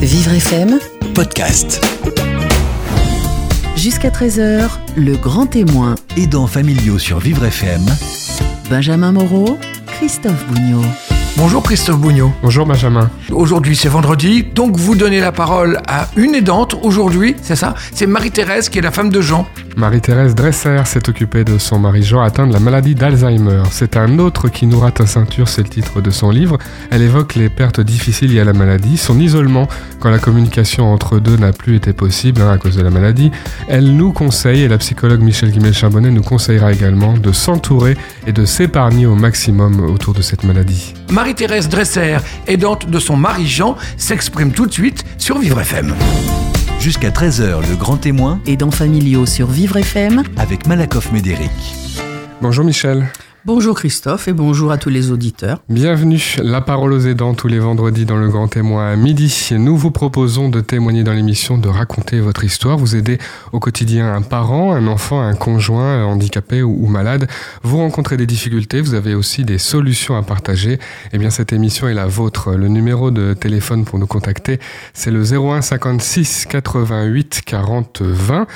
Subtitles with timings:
[0.00, 0.78] Vivre FM,
[1.14, 1.84] podcast.
[3.76, 5.94] jusqu'à 13h, le grand témoin.
[6.16, 7.82] Aidants familiaux sur Vivre FM.
[8.70, 10.84] Benjamin Moreau, Christophe Bougnot.
[11.36, 12.32] Bonjour Christophe Bougnot.
[12.42, 13.10] Bonjour Benjamin.
[13.30, 17.74] Aujourd'hui c'est vendredi, donc vous donnez la parole à une aidante aujourd'hui, c'est ça?
[17.94, 19.46] C'est Marie-Thérèse qui est la femme de Jean.
[19.76, 23.62] Marie-Thérèse Dresser s'est occupée de son mari Jean atteint de la maladie d'Alzheimer.
[23.70, 26.58] C'est un autre qui nous rate ta ceinture, c'est le titre de son livre.
[26.90, 29.68] Elle évoque les pertes difficiles liées à la maladie, son isolement
[30.00, 33.30] quand la communication entre deux n'a plus été possible hein, à cause de la maladie.
[33.68, 38.44] Elle nous conseille, et la psychologue Michel Guimel-Charbonnet nous conseillera également de s'entourer et de
[38.44, 40.94] s'épargner au maximum autour de cette maladie.
[41.10, 45.94] Marie-Thérèse Dresser, aidante de son mari Jean, s'exprime tout de suite sur Vivre FM.
[46.80, 50.22] Jusqu'à 13h, le grand témoin Aidants familiaux sur Vivre FM.
[50.38, 51.50] avec Malakoff Médéric.
[52.40, 53.06] Bonjour Michel.
[53.46, 55.62] Bonjour Christophe et bonjour à tous les auditeurs.
[55.70, 59.48] Bienvenue, la parole aux aidants tous les vendredis dans le Grand Témoin à midi.
[59.52, 63.16] Nous vous proposons de témoigner dans l'émission, de raconter votre histoire, vous aider
[63.52, 67.28] au quotidien un parent, un enfant, un conjoint handicapé ou, malade.
[67.62, 70.78] Vous rencontrez des difficultés, vous avez aussi des solutions à partager.
[71.14, 72.52] Eh bien, cette émission est la vôtre.
[72.52, 74.60] Le numéro de téléphone pour nous contacter,
[74.92, 78.46] c'est le 01 56 88 40 20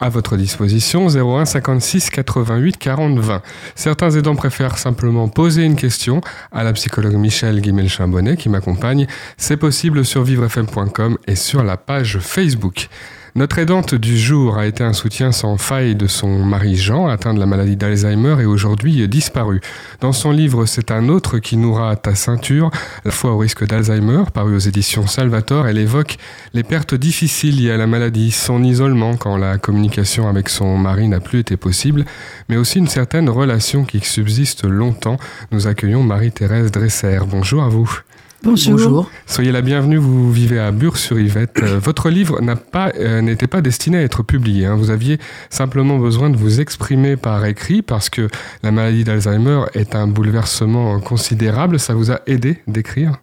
[0.00, 1.06] à votre disposition.
[1.06, 3.42] 01 56 88 40 20.
[3.74, 6.20] Certains aidants préfèrent simplement poser une question
[6.52, 9.06] à la psychologue Michel Guimel-Chambonnet qui m'accompagne.
[9.36, 12.88] C'est possible sur vivrefm.com et sur la page Facebook.
[13.36, 17.34] Notre aidante du jour a été un soutien sans faille de son mari Jean, atteint
[17.34, 19.60] de la maladie d'Alzheimer et aujourd'hui disparu.
[20.00, 22.70] Dans son livre C'est un autre qui nourra ta ceinture,
[23.04, 26.16] la foi au risque d'Alzheimer, paru aux éditions Salvator, elle évoque
[26.52, 31.08] les pertes difficiles liées à la maladie, son isolement quand la communication avec son mari
[31.08, 32.04] n'a plus été possible,
[32.48, 35.16] mais aussi une certaine relation qui subsiste longtemps.
[35.50, 37.18] Nous accueillons Marie-Thérèse Dresser.
[37.28, 37.98] Bonjour à vous.
[38.44, 39.10] Bonjour.
[39.26, 41.60] Soyez la bienvenue, vous vivez à Bure-sur-Yvette.
[41.62, 44.66] Euh, votre livre n'a pas, euh, n'était pas destiné à être publié.
[44.66, 44.76] hein.
[44.76, 48.28] Vous aviez simplement besoin de vous exprimer par écrit parce que
[48.62, 51.80] la maladie d'Alzheimer est un bouleversement considérable.
[51.80, 53.16] Ça vous a aidé d'écrire?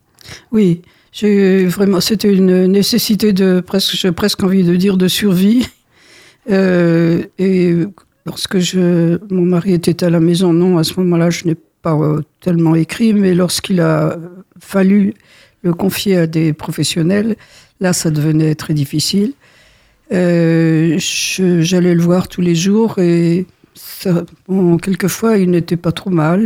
[0.52, 0.82] Oui,
[1.12, 5.68] j'ai vraiment, c'était une nécessité de presque, j'ai presque envie de dire de survie.
[6.50, 7.76] Euh, et
[8.26, 11.94] lorsque je, mon mari était à la maison, non, à ce moment-là, je n'ai pas
[11.94, 14.18] euh, tellement écrit, mais lorsqu'il a
[14.60, 15.14] fallu
[15.64, 17.36] le confier à des professionnels,
[17.80, 19.34] là, ça devenait très difficile.
[20.12, 23.46] Euh, J'allais le voir tous les jours et
[24.82, 26.42] quelquefois il n'était pas trop mal,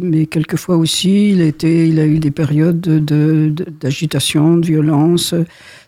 [0.00, 5.34] mais quelquefois aussi il, était, il a eu des périodes de- de- d'agitation, de, violence.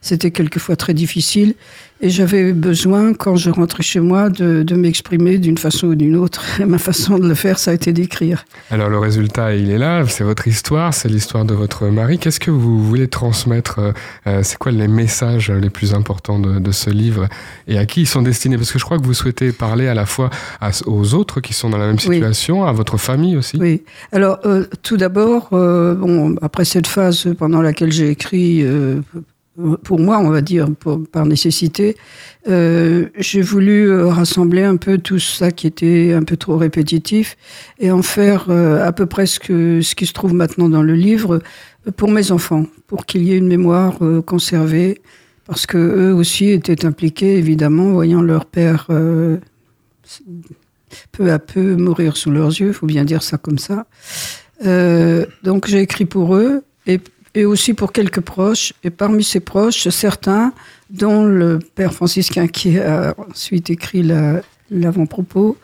[0.00, 1.54] C'était quelquefois très difficile
[2.02, 6.16] et j'avais besoin, quand je rentrais chez moi, de, de m'exprimer d'une façon ou d'une
[6.16, 6.60] autre.
[6.60, 8.44] Et ma façon de le faire, ça a été d'écrire.
[8.70, 12.18] Alors le résultat, il est là, c'est votre histoire, c'est l'histoire de votre mari.
[12.18, 13.92] Qu'est-ce que vous voulez transmettre euh,
[14.26, 17.28] euh, C'est quoi les messages les plus importants de, de ce livre
[17.68, 18.56] et à qui ils sont destinés?
[18.56, 20.28] Parce que je crois que vous souhaitez parler à la fois
[20.60, 22.14] à- aux autres qui sont dans la même Oui.
[22.16, 23.56] situation, à votre famille aussi.
[23.60, 23.82] Oui.
[24.10, 28.64] Alors, euh, tout d'abord, euh, bon, après cette phase pendant laquelle j'ai écrit,
[29.84, 30.66] pour moi, on va dire,
[31.12, 31.96] par nécessité,
[32.48, 37.36] euh, j'ai voulu euh, rassembler un peu tout ça qui était un peu trop répétitif
[37.78, 40.82] et en faire euh, à peu près ce, que- ce qui se trouve maintenant dans
[40.82, 41.42] le livre
[41.96, 45.00] pour mes enfants, pour qu'il y ait une mémoire conservée,
[45.46, 48.86] parce que eux aussi étaient impliqués, évidemment, voyant leur père
[51.10, 53.86] peu à peu mourir sous leurs yeux, il faut bien dire ça comme ça.
[55.42, 57.00] Donc j'ai écrit pour eux et,
[57.34, 58.72] et aussi pour quelques proches.
[58.84, 60.52] Et parmi ces proches, certains,
[60.90, 65.56] dont le père franciscain qui a ensuite écrit la- l'avant-propos,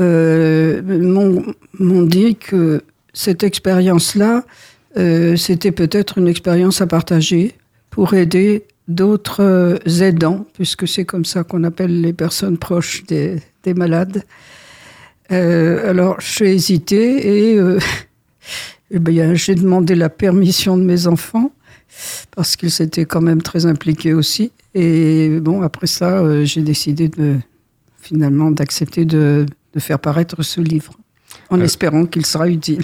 [0.00, 0.82] euh,
[1.78, 4.44] m'ont dit que cette expérience-là,
[4.96, 7.54] euh, c'était peut-être une expérience à partager
[7.90, 13.72] pour aider d'autres aidants, puisque c'est comme ça qu'on appelle les personnes proches des, des
[13.72, 14.24] malades.
[15.32, 17.60] Euh, alors, j'ai hésité et,
[18.90, 21.52] eh bien, j'ai demandé la permission de mes enfants
[22.34, 24.52] parce qu'ils s'étaient quand même très impliqués aussi.
[24.74, 27.36] Et bon, après ça, euh, j'ai décidé de,
[28.00, 30.92] finalement d'accepter de, de faire paraître ce livre
[31.50, 32.82] en Euh, espérant qu'il sera utile.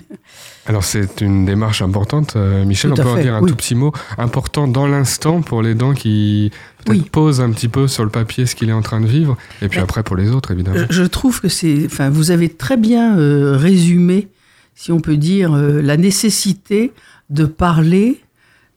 [0.67, 2.93] Alors c'est une démarche importante, euh, Michel.
[2.93, 3.51] On peut en dire un oui.
[3.51, 6.51] tout petit mot important dans l'instant pour les dents qui
[6.89, 7.03] Oui.
[7.11, 9.69] posent un petit peu sur le papier ce qu'il est en train de vivre, et
[9.69, 10.77] puis Mais- après pour les autres évidemment.
[10.91, 14.29] Je, je trouve que c'est, enfin, vous avez très bien euh, résumé,
[14.75, 16.93] si on peut dire, euh, la nécessité
[17.31, 18.21] de parler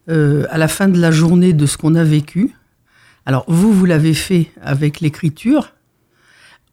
[0.09, 2.53] euh, à la fin de la journée de ce qu'on a vécu.
[3.25, 5.71] Alors vous, vous l'avez fait avec l'écriture.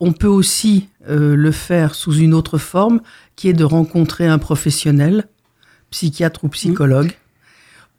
[0.01, 3.01] On peut aussi euh, le faire sous une autre forme,
[3.37, 5.29] qui est de rencontrer un professionnel,
[5.91, 7.13] psychiatre ou psychologue,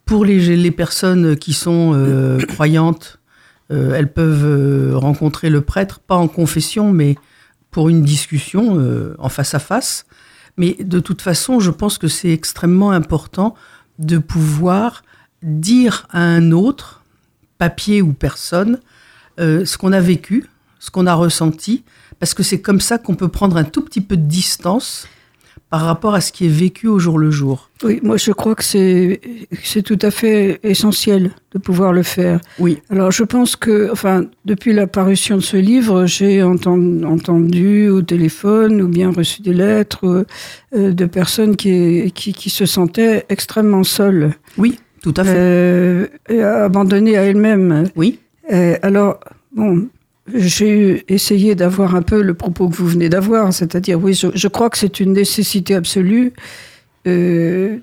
[0.04, 3.18] pour les, les personnes qui sont euh, croyantes,
[3.70, 7.16] elles peuvent rencontrer le prêtre, pas en confession, mais
[7.70, 8.78] pour une discussion
[9.18, 10.06] en face à face.
[10.58, 13.56] Mais de toute façon, je pense que c'est extrêmement important
[14.00, 15.04] de pouvoir
[15.44, 17.04] dire à un autre,
[17.58, 18.80] papier ou personne,
[19.40, 20.48] euh, ce qu'on a vécu,
[20.80, 21.84] ce qu'on a ressenti,
[22.20, 25.08] parce que c'est comme ça qu'on peut prendre un tout petit peu de distance
[25.72, 27.70] par rapport à ce qui est vécu au jour le jour.
[27.84, 29.22] Oui, moi je crois que c'est
[29.64, 32.40] c'est tout à fait essentiel de pouvoir le faire.
[32.60, 32.80] Oui.
[32.90, 38.02] Alors je pense que, enfin, depuis la parution de ce livre, j'ai entendu, entendu au
[38.02, 40.26] téléphone ou bien reçu des lettres
[40.76, 45.34] euh, de personnes qui, qui, qui se sentaient extrêmement seules, Oui, tout à fait.
[45.36, 47.86] euh, et abandonnées à elles-mêmes.
[47.96, 48.20] oui.
[48.52, 49.20] Euh, alors,
[49.56, 49.88] bon,
[50.34, 54.48] j'ai essayé d'avoir un peu le propos que vous venez d'avoir, c'est-à-dire, oui, je, je
[54.48, 56.34] crois que c'est une nécessité absolue,
[57.08, 57.78] euh,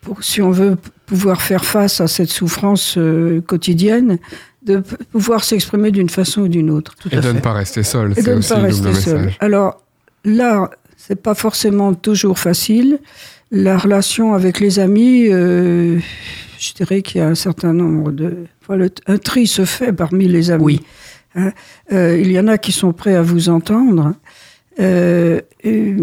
[0.00, 4.18] pour, si on veut pouvoir faire face à cette souffrance euh, quotidienne,
[4.62, 6.94] de pouvoir s'exprimer d'une façon ou d'une autre.
[7.00, 8.70] Tout Et à de ne pas rester seul, Et c'est de ne aussi pas le
[8.70, 9.18] double rester seul.
[9.18, 9.36] message.
[9.40, 9.82] Alors
[10.24, 12.98] là, c'est pas forcément toujours facile.
[13.50, 15.98] La relation avec les amis, euh,
[16.58, 18.36] je dirais qu'il y a un certain nombre de.
[18.62, 20.64] enfin, le- un tri se fait parmi les amis.
[20.64, 20.80] Oui.
[21.34, 21.52] Hein.
[21.92, 24.14] Euh, il y en a qui sont prêts à vous entendre.
[24.80, 25.94] Euh, et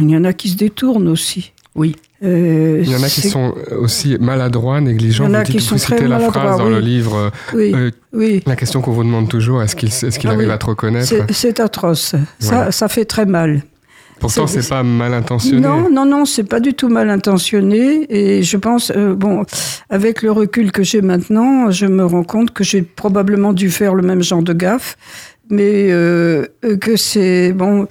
[0.00, 1.52] il y en a qui se détournent aussi.
[1.74, 1.96] Oui.
[2.22, 5.24] Euh, Il y en a qui sont aussi maladroits, négligents.
[5.24, 6.68] Il y en a Vous, dites, qui sont vous citez très la maladroits, phrase dans
[6.68, 6.82] le oui.
[6.84, 8.42] livre, euh, Oui, euh, oui.
[8.46, 10.54] la question qu'on vous demande toujours, est-ce qu'il est qu'il Ah arrive oui.
[10.54, 11.08] à te reconnaître?
[11.08, 12.14] C'est c'est atroce.
[12.40, 12.66] Voilà.
[12.66, 13.62] Ça, ça fait très mal.
[14.22, 15.60] Pourtant, c'est- pas mal intentionné.
[15.60, 18.06] Non, non, non, c'est pas du tout mal intentionné.
[18.08, 19.44] Et je pense, euh, bon,
[19.90, 23.94] avec le recul que j'ai maintenant, je me rends compte que j'ai probablement dû faire
[23.94, 24.96] le même genre de gaffe,
[25.50, 27.86] mais euh, euh, que c'est bon.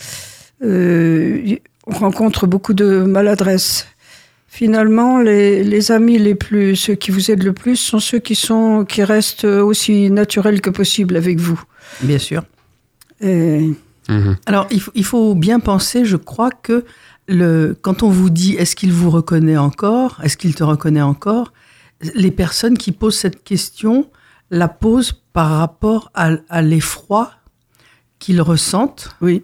[0.64, 1.56] euh,
[1.88, 3.88] on rencontre beaucoup de maladresse.
[4.48, 8.36] Finalement, les, les amis les plus, ceux qui vous aident le plus, sont ceux qui
[8.36, 11.60] sont, qui restent aussi naturels que possible avec vous.
[12.02, 12.44] Bien sûr.
[13.22, 13.72] Et
[14.12, 14.36] Mhm.
[14.46, 16.86] Alors, il faut, il faut bien penser, je crois, que
[17.28, 21.54] le, quand on vous dit est-ce qu'il vous reconnaît encore, est-ce qu'il te reconnaît encore,
[22.16, 24.10] les personnes qui posent cette question
[24.50, 27.32] la posent par rapport à, à l'effroi
[28.20, 29.44] qu'ils ressentent oui.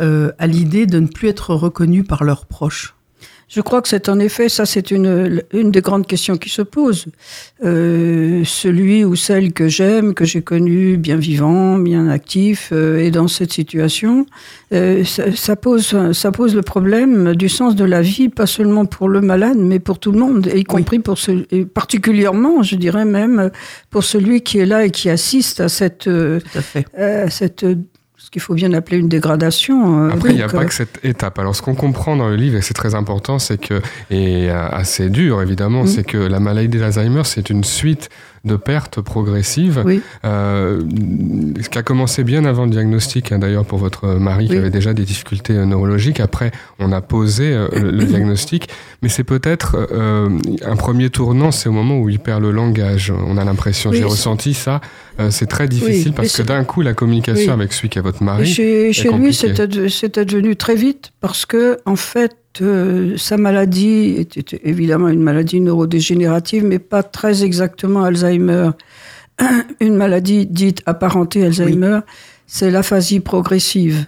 [0.00, 2.94] euh, à l'idée de ne plus être reconnus par leurs proches.
[3.54, 6.62] Je crois que c'est en effet, ça c'est une, une des grandes questions qui se
[6.62, 7.04] posent.
[7.62, 13.10] Euh, celui ou celle que j'aime, que j'ai connu bien vivant, bien actif, euh, est
[13.10, 14.24] dans cette situation,
[14.72, 18.86] euh, ça, ça pose, ça pose le problème du sens de la vie, pas seulement
[18.86, 22.76] pour le malade, mais pour tout le monde, y compris pour ce, et particulièrement, je
[22.76, 23.50] dirais même,
[23.90, 26.40] pour celui qui est là et qui assiste à cette, euh,
[26.96, 27.76] à cette ce
[28.32, 30.06] qu'il faut bien appeler une dégradation.
[30.08, 31.38] euh, Après, il n'y a pas euh, que cette étape.
[31.38, 33.80] Alors, ce qu'on comprend dans le livre, et c'est très important, c'est que,
[34.10, 35.86] et euh, assez dur évidemment, Mm.
[35.86, 38.08] c'est que la maladie d'Alzheimer, c'est une suite
[38.44, 40.00] de pertes progressives, Oui.
[40.24, 40.80] euh,
[41.60, 44.70] ce qui a commencé bien avant le diagnostic, hein, d'ailleurs pour votre mari qui avait
[44.70, 46.18] déjà des difficultés euh, neurologiques.
[46.18, 46.50] Après,
[46.80, 48.68] on a posé euh, le, le diagnostic,
[49.00, 50.28] mais c'est peut-être euh,
[50.64, 53.12] un premier tournant, c'est au moment où il perd le langage.
[53.26, 54.80] On a l'impression, Oui, j'ai ressenti ça.
[55.30, 58.24] c'est très difficile parce que d'un coup, la communication avec celui qui est votre Et
[58.24, 58.46] mari.
[58.46, 64.60] chez, chez lui, c'est advenu très vite parce que, en fait, euh, sa maladie était
[64.64, 68.70] évidemment une maladie neurodégénérative, mais pas très exactement Alzheimer.
[69.80, 72.00] Une maladie dite apparentée Alzheimer,
[72.46, 74.04] c'est l'aphasie progressive.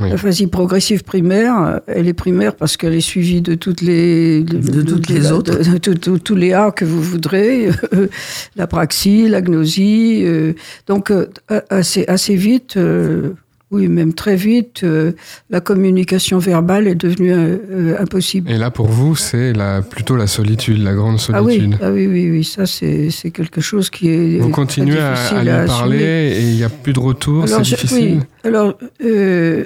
[0.00, 0.10] Oui.
[0.10, 5.08] L'aphasie progressive primaire, elle est primaire parce qu'elle est suivie de toutes les De toutes
[5.08, 5.56] les autres.
[5.56, 7.68] de- tous les A que vous voudrez,
[8.56, 10.22] la praxie, la gnosie.
[10.24, 10.54] euh,
[10.88, 11.26] donc euh,
[11.70, 13.34] assez assez vite, euh,
[13.74, 15.12] oui même très vite, euh,
[15.50, 18.50] la communication verbale est devenue euh, euh, impossible.
[18.50, 21.78] Et là, pour vous, c'est la, plutôt la solitude, la grande Ah oui, solitude.
[21.82, 25.48] ah oui, oui, oui, ça c'est c'est quelque chose qui est Vous continuez à, difficile
[25.50, 28.18] à lui parler et il n'y a plus de retour, c'est je- difficile.
[28.18, 28.20] oui.
[28.48, 29.64] Alors, euh,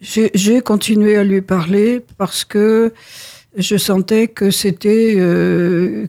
[0.00, 2.92] j'ai j'ai continué à lui parler parce que
[3.56, 5.14] je sentais que c'était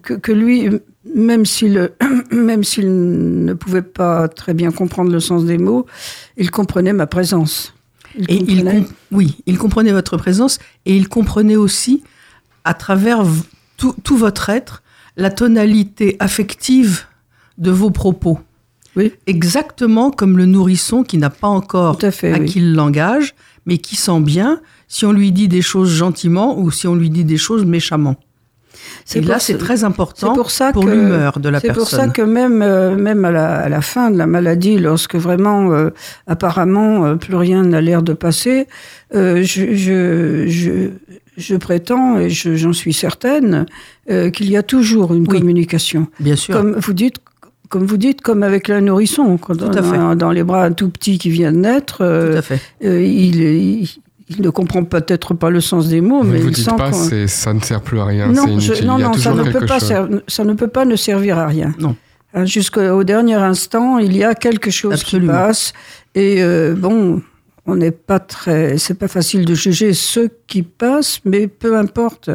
[0.03, 0.69] que, que lui,
[1.15, 1.91] même s'il
[2.31, 5.85] même s'il ne pouvait pas très bien comprendre le sens des mots,
[6.37, 7.73] il comprenait ma présence.
[8.17, 12.03] Il Et comprenait- com- oui, il comprenait votre présence et il comprenait aussi,
[12.63, 13.23] à travers
[13.77, 14.81] tout, tout votre être,
[15.17, 17.03] la tonalité affective
[17.57, 18.39] de vos propos.
[18.95, 19.11] Oui.
[19.27, 22.39] Exactement comme le nourrisson qui n'a pas encore Tout à fait, oui.
[22.39, 23.35] acquis le langage,
[23.67, 27.09] mais qui sent bien si on lui dit des choses gentiment ou si on lui
[27.11, 28.15] dit des choses méchamment.
[29.05, 31.83] C'est Et là, c'est très important C'est pour ça pour l'humeur de la C'est personne.
[31.83, 35.15] pour ça que même euh, même à la, à la fin de la maladie, lorsque
[35.15, 35.89] vraiment euh,
[36.27, 38.67] apparemment euh, plus rien n'a l'air de passer,
[39.13, 40.89] je, je, je
[41.37, 43.65] je prétends et je- j'en suis certaine
[44.33, 45.39] qu'il y a toujours une Oui.
[45.39, 46.07] communication.
[46.19, 46.55] Bien sûr.
[46.55, 47.17] Comme vous dites,
[47.69, 51.17] comme vous dites, comme avec un nourrisson, quand on dans les bras un tout petit
[51.17, 52.59] qui vient de naître, Tout à fait.
[52.85, 53.89] euh, il, il,
[54.29, 56.75] il ne comprend peut-être pas le sens des mots, Vous mais vous il dites sent
[56.77, 59.79] pas, ça ne sert plus à rien, non, je- non, non, ça ne, peut pas
[59.79, 59.87] chose.
[59.87, 61.73] ser- ça ne peut pas ne servir à rien.
[61.79, 61.95] Non.
[62.33, 65.31] Hein, Jusqu'au dernier instant, il y a quelque chose Absolument.
[65.33, 65.73] qui passe.
[66.13, 67.21] Et euh, bon,
[67.65, 68.77] on n'est pas très.
[68.77, 72.29] C'est pas facile de juger ce qui passe, mais peu importe.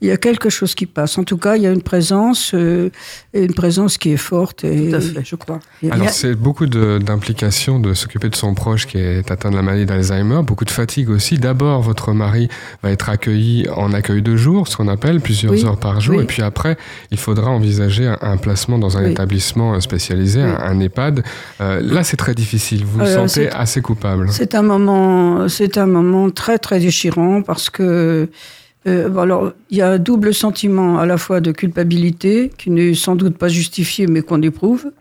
[0.00, 1.18] Il y a quelque chose qui passe.
[1.18, 2.88] En tout cas, il y a une présence, euh,
[3.34, 5.20] une présence qui est forte, et, Tout à fait.
[5.24, 5.60] je crois.
[5.90, 9.62] Alors, c'est beaucoup de- d'implications de, s'occuper de son proche qui est atteint de la
[9.62, 11.36] maladie d'Alzheimer, beaucoup de fatigue aussi.
[11.38, 12.48] D'abord, votre mari
[12.82, 16.16] va être accueilli en accueil de jour, ce qu'on appelle plusieurs Oui, heures par jour,
[16.16, 16.22] oui.
[16.22, 16.78] et puis après,
[17.10, 19.10] il faudra envisager un, un placement dans un Oui.
[19.10, 20.48] établissement spécialisé, Oui.
[20.50, 21.22] un, un EHPAD.
[21.60, 22.84] Euh, là, c'est très difficile.
[22.84, 24.28] Vous vous Euh, sentez assez coupable.
[24.30, 28.28] C'est un moment, c'est un moment très très déchirant parce que
[28.86, 32.94] euh, alors il y a un double sentiment à la fois de culpabilité qui n'est
[32.94, 34.92] sans doute pas justifié mais qu'on éprouve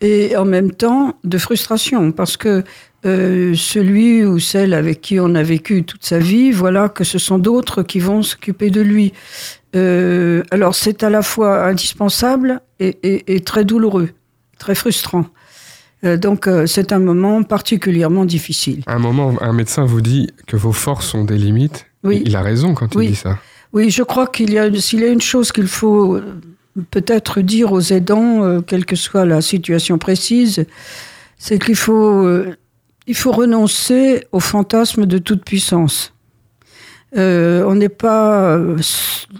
[0.00, 2.62] et en même temps de frustration parce que
[3.06, 7.18] euh, celui ou celle avec qui on a vécu toute sa vie, voilà que ce
[7.18, 9.12] sont d'autres qui vont s'occuper de lui.
[9.76, 12.96] Euh, alors c'est à la fois indispensable et,
[13.34, 14.08] et- très douloureux,
[14.58, 15.26] très frustrant.
[16.20, 18.82] Donc c'est un moment particulièrement difficile.
[18.86, 21.86] À un moment, un médecin vous dit que vos forces ont des limites.
[22.04, 22.22] Oui.
[22.24, 23.06] Il a raison quand il Oui.
[23.08, 23.38] dit ça.
[23.72, 26.22] Oui, je crois qu'il y a, s'il y a une chose qu'il faut euh,
[26.90, 30.64] peut-être dire aux aidants, euh, quelle que soit la situation précise,
[31.38, 32.54] c'est qu'il faut, euh,
[33.06, 36.12] il faut renoncer au fantasme de toute puissance.
[37.16, 38.58] Euh, on n'est pas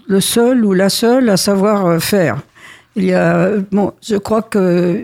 [0.07, 2.41] le seul ou la seule à savoir faire.
[2.95, 5.03] Il y a, bon, je crois que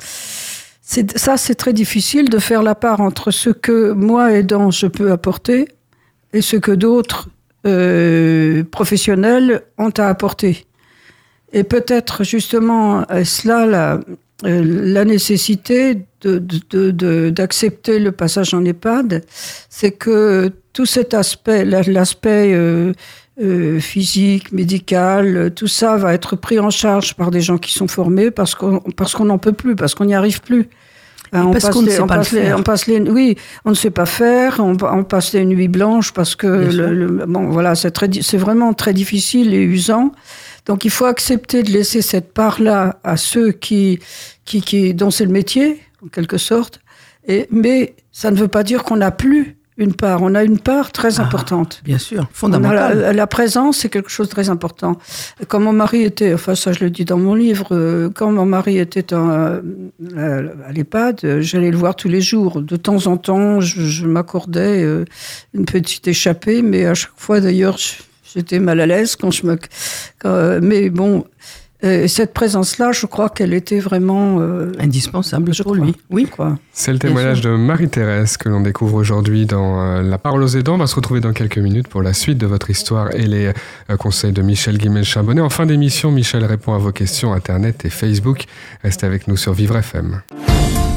[0.00, 4.86] c'est, ça, c'est très difficile de faire la part entre ce que moi aidant je
[4.86, 5.68] peux apporter
[6.32, 7.28] et ce que d'autres
[7.66, 10.66] euh, professionnels ont à apporter.
[11.52, 14.00] Et peut-être justement est-ce là la,
[14.44, 14.62] euh,
[14.94, 16.04] la nécessité
[17.30, 19.24] d'accepter le passage en EHPAD,
[19.68, 22.92] c'est que tout cet aspect, la- l'aspect euh,
[23.42, 27.72] euh, physique, médical, euh, tout ça va être pris en charge par des gens qui
[27.72, 30.68] sont formés parce qu'on n'en peut plus, parce qu'on n'y arrive plus.
[31.32, 32.58] Hein, on parce qu'on ne sait on pas le passe les- faire.
[32.58, 36.12] on passe les, oui, on ne sait pas faire, on, on passe les nuits blanches
[36.12, 40.12] parce que le, le- bon, voilà, c'est très, c'est vraiment très difficile et usant.
[40.64, 43.98] Donc il faut accepter de laisser cette part-là à ceux qui,
[44.46, 46.80] qui, qui, dont c'est le métier, en quelque sorte.
[47.26, 50.22] Et, mais ça ne veut pas dire qu'on n'a plus une part.
[50.22, 51.80] On a une part très Ah, importante.
[51.84, 52.98] Bien sûr, On a fondamental.
[52.98, 54.98] la, la présence, c'est quelque chose de très important.
[55.46, 58.44] Quand mon mari était, enfin ça je le dis dans mon livre, euh, quand mon
[58.44, 59.60] mari était en, euh,
[60.68, 62.60] à l'EHPAD, euh, j'allais le voir tous les jours.
[62.60, 64.84] De temps en temps, je, je m'accordais
[65.54, 67.78] une petite échappée, mais à chaque fois d'ailleurs,
[68.34, 69.56] j'étais mal à l'aise quand je me...
[70.18, 71.24] quand, mais bon,
[71.84, 74.40] euh, cette présence-là, je crois qu'elle était vraiment...
[74.40, 75.84] euh, Indispensable je pour crois.
[75.86, 75.94] lui.
[76.10, 76.26] Oui.
[76.26, 76.58] quoi.
[76.72, 80.74] C'est le témoignage de Marie-Thérèse que l'on découvre aujourd'hui dans euh, La parole aux aidants.
[80.74, 83.52] On va se retrouver dans quelques minutes pour la suite de votre histoire et les
[83.98, 85.40] conseils de Michel Guimel-Chambonnet.
[85.40, 88.44] En fin d'émission, Michel répond à vos questions Internet et Facebook.
[88.82, 90.22] Restez avec nous sur Vivre FM.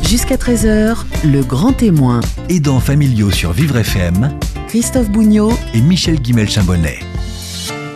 [0.08, 2.20] Jusqu'à 13h, le grand témoin,
[2.50, 4.32] Aidants familiaux sur Vivre FM
[4.68, 7.00] Christophe Bougnot, et Michel Guimel-Chambonnet.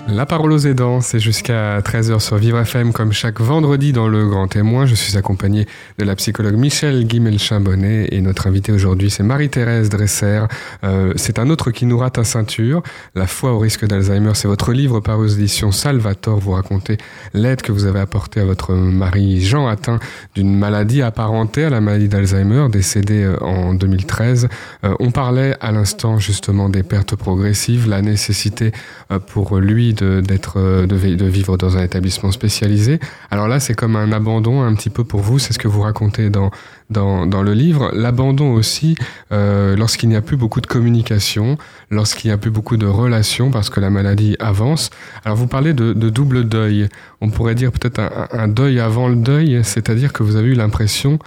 [0.07, 4.27] La parole aux aidants, c'est jusqu'à 13h sur Vivre FM, comme chaque vendredi dans Le
[4.27, 4.85] Grand Témoin.
[4.85, 5.65] Je suis accompagné
[5.97, 10.43] de la psychologue Michel Guimel-Chambonnet et notre invitée aujourd'hui, c'est Marie-Thérèse Dresser.
[10.83, 12.83] Euh, c'est un autre qui nous rate à ceinture.
[13.15, 16.37] La foi au risque d'Alzheimer, c'est votre livre paru aux éditions Salvator.
[16.37, 16.97] Vous racontez
[17.33, 19.99] l'aide que vous avez apportée à votre mari Jean, atteint
[20.35, 24.49] d'une maladie apparentée à la maladie d'Alzheimer, décédé euh, en 2013.
[24.83, 28.71] Euh, on parlait à l'instant justement des pertes progressives, la nécessité
[29.11, 32.99] euh, pour lui de, d'être, euh, de, vi- de vivre dans un établissement spécialisé.
[33.31, 35.81] Alors là, c'est comme un abandon un petit peu pour vous, c'est ce que vous
[35.81, 36.51] racontez dans,
[36.89, 37.89] dans, dans le livre.
[37.93, 38.95] L'abandon aussi,
[39.31, 41.57] euh, lorsqu'il n'y a plus beaucoup de communication,
[41.89, 44.89] lorsqu'il n'y a plus beaucoup de relations, parce que la maladie avance.
[45.23, 46.87] Alors vous parlez de, de double deuil.
[47.21, 50.53] On pourrait dire peut-être un, un deuil avant le deuil, c'est-à-dire que vous avez eu
[50.55, 51.17] l'impression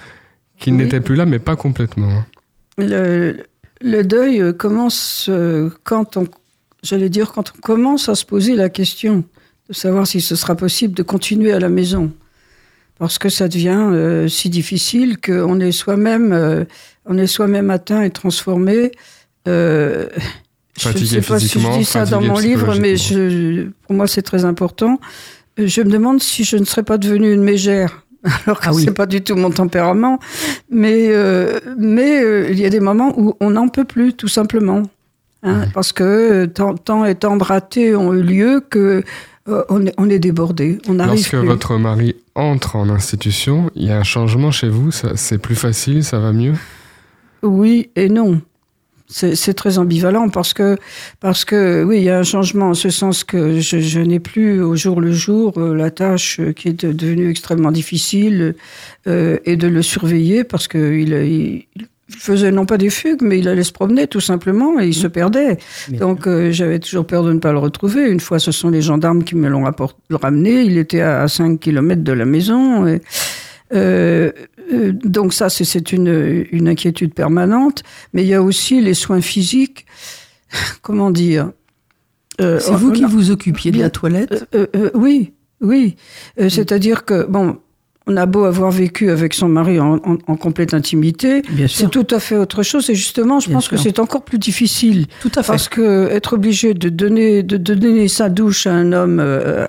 [0.61, 0.81] qu'il Oui.
[0.83, 2.23] n'était plus là, mais pas complètement.
[2.77, 3.39] Le,
[3.81, 5.31] le deuil euh, commence
[5.85, 6.27] quand on,
[6.83, 9.25] j'allais dire, quand on commence à se poser la question
[9.69, 12.13] de savoir si ce sera possible de continuer à la maison.
[12.99, 16.65] Parce que ça devient euh, si difficile qu'on est soi-même, euh,
[17.07, 18.93] on est soi-même atteint et transformé.
[19.47, 20.09] Euh,
[20.79, 24.07] je ne sais pas si je dis ça dans mon livre, mais je, pour moi
[24.07, 25.01] c'est très important.
[25.59, 28.05] Euh, Je me demande si je ne serais pas devenue une mégère.
[28.47, 28.83] Alors que Ah oui.
[28.85, 30.19] c'est pas du tout mon tempérament,
[30.71, 34.29] mais euh, mais euh, il y a des moments où on n'en peut plus, tout
[34.29, 34.83] simplement.
[35.43, 39.03] Hein, parce que tant, tant et tant de ratés ont eu lieu que
[39.49, 40.79] euh, on, est, on est débordé.
[40.89, 41.47] On Lorsque plus.
[41.47, 46.05] votre mari entre en institution, il y a un changement chez vous, c'est plus facile,
[46.05, 46.55] ça va mieux?
[47.43, 48.41] Oui et non.
[49.11, 50.77] C'est très ambivalent parce que,
[51.21, 54.21] parce que oui, il y a un changement en ce sens que je, je n'ai
[54.21, 58.55] plus au jour le jour euh, la tâche euh, qui est de- devenue extrêmement difficile
[59.07, 63.39] euh, et de le surveiller parce qu'il il, il faisait non pas des fugues, mais
[63.39, 65.59] il allait se promener tout simplement et il se perdait.
[65.89, 68.09] Bien Donc euh, j'avais toujours peur de ne pas le retrouver.
[68.11, 69.65] Une fois, ce sont les gendarmes qui me l'ont
[70.11, 70.63] ramené.
[70.63, 72.87] Il était à 5 km de la maison.
[72.87, 73.03] Et,
[73.75, 74.31] euh,
[74.73, 77.83] euh, donc ça, c'est- une, une inquiétude permanente.
[78.15, 79.85] Mais il y a aussi les soins physiques.
[80.83, 81.51] Comment dire
[82.41, 84.47] Euh, C'est vous on- qui vous occupiez de la toilette?
[84.95, 85.97] Oui, oui.
[86.41, 87.59] Euh, C'est-à-dire que, bon,
[88.11, 92.07] on a beau avoir vécu avec son mari en, en- en complète intimité, c'est tout
[92.11, 92.89] à fait autre chose.
[92.91, 95.07] Et justement, je Bien pense que c'est encore plus difficile.
[95.21, 95.49] Tout à fait.
[95.53, 99.67] Parce que être obligé de donner, de, donner sa douche à un homme, euh,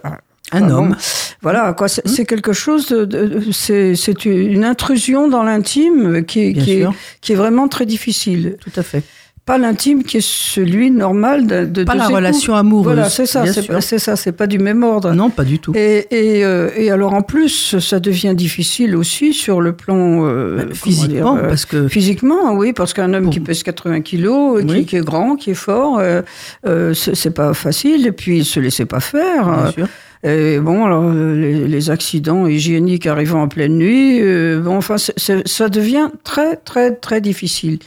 [0.51, 0.89] Un ah, homme.
[0.89, 0.95] bon,
[1.41, 6.71] voilà, quoi, c'est c'est quelque chose, de, de- c'est une intrusion dans l'intime qui, qui,
[6.81, 6.87] est,
[7.21, 8.55] qui est vraiment très difficile.
[8.61, 9.03] Tout à fait.
[9.49, 12.93] Pas l'intime qui est celui normal de, de Pas la relation amoureuse.
[12.93, 13.43] Voilà, c'est ça,
[13.81, 15.11] c'est ça, c'est pas du même ordre.
[15.13, 15.73] Non, pas du tout.
[15.75, 20.57] Et, et, euh, et alors en plus, ça devient difficile aussi sur le plan euh,
[20.59, 24.01] comment Physiquement, dire, euh, parce que Physiquement, oui, parce qu'un homme Pour- qui pèse 80
[24.01, 24.85] kilos, qui, Oui.
[24.85, 28.05] qui est grand, qui est fort, euh, c'est pas facile.
[28.05, 29.45] Et puis, il se laissait pas faire.
[29.63, 29.87] bien sûr.
[30.21, 34.97] Et bon, alors, euh, les, les accidents hygiéniques arrivant en pleine nuit, euh, bon, enfin,
[34.97, 37.79] c'est- c'est- ça devient très, très, très difficile.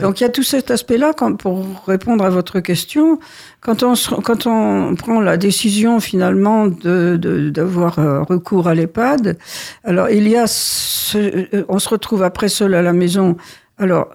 [0.00, 3.18] Donc, il y a tout cet aspect-là, quand- pour répondre à votre question,
[3.60, 8.74] quand on, se- quand on prend la décision finalement de- de- d'avoir euh, recours à
[8.76, 9.36] l'EHPAD,
[9.82, 13.36] alors il y a, ce- euh, on se retrouve après seul à la maison.
[13.78, 14.10] Alors,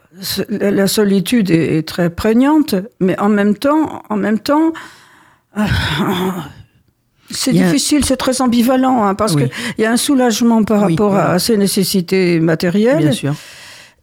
[0.49, 4.71] la solitude est, est très prégnante, mais en même temps, en même temps,
[7.29, 9.49] c'est difficile, c'est très ambivalent, hein, parce Oui.
[9.75, 11.31] qu'il y a un soulagement par Oui, rapport voilà.
[11.31, 12.99] à ses nécessités matérielles.
[12.99, 13.35] Bien sûr.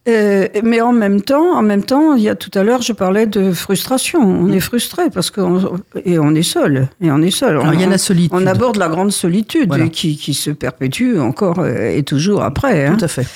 [0.08, 2.92] Euh, mais en même temps, en même temps, il y a tout à l'heure, je
[2.92, 4.18] parlais de frustration.
[4.20, 7.50] On est frustré parce qu'on et on est seul et on est seul.
[7.50, 8.32] Alors, on, il y a la solitude.
[8.34, 9.86] on aborde la grande solitude Voilà.
[9.88, 12.86] qui, qui se perpétue encore euh, et toujours après.
[12.86, 12.96] hein.
[12.98, 13.26] Tout à fait.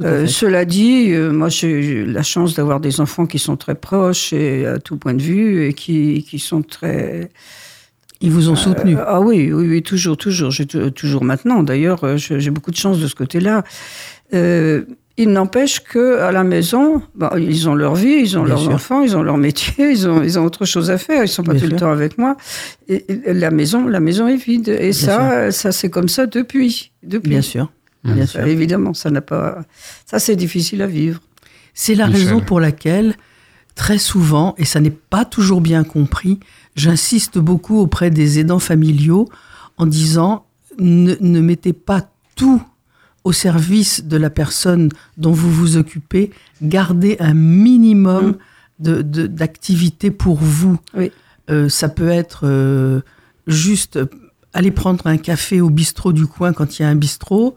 [0.00, 3.74] Euh, cela dit, euh, moi j'ai eu la chance d'avoir des enfants qui sont très
[3.74, 7.28] proches et à tout point de vue et qui, qui sont très
[8.24, 8.96] Ils vous ont soutenu.
[8.96, 10.50] euh, ah oui, oui, oui, toujours, toujours.
[10.94, 11.62] Toujours maintenant.
[11.62, 13.62] D'ailleurs, euh, j'ai beaucoup de chance de ce côté-là.
[14.32, 14.84] Euh,
[15.16, 18.62] il n'empêche que à la maison, bah, ils ont leur vie, ils ont Bien leurs
[18.62, 18.72] sûr.
[18.72, 21.22] enfants, ils ont leur métier, ils ont, ils ont autre chose à faire.
[21.22, 22.36] Ils sont pas Bien tout le temps avec moi.
[22.88, 24.68] Et, et la maison, la maison est vide.
[24.68, 27.30] Et ça, ça c'est comme ça depuis, depuis.
[27.30, 27.70] Bien sûr.
[28.02, 28.44] Bien sûr.
[28.46, 29.60] Évidemment, ça n'a pas.
[30.04, 31.20] Ça, c'est difficile à vivre.
[31.74, 32.22] C'est la Michel.
[32.28, 33.14] raison pour laquelle,
[33.76, 36.38] très souvent, et ça n'est pas toujours bien compris,
[36.74, 39.28] j'insiste beaucoup auprès des aidants familiaux
[39.76, 40.44] en disant
[40.78, 42.62] ne, ne mettez pas tout
[43.24, 46.30] au service de la personne dont vous vous occupez,
[46.62, 48.36] gardez un minimum Mm.
[48.80, 50.78] de- de- d'activité pour vous.
[50.96, 51.10] Oui.
[51.50, 53.00] Euh, ça peut être euh,
[53.46, 53.98] juste
[54.52, 57.54] aller prendre un café au bistrot du coin quand il y a un bistrot.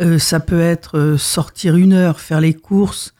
[0.00, 3.12] Euh, ça peut être euh, sortir une heure, faire les courses,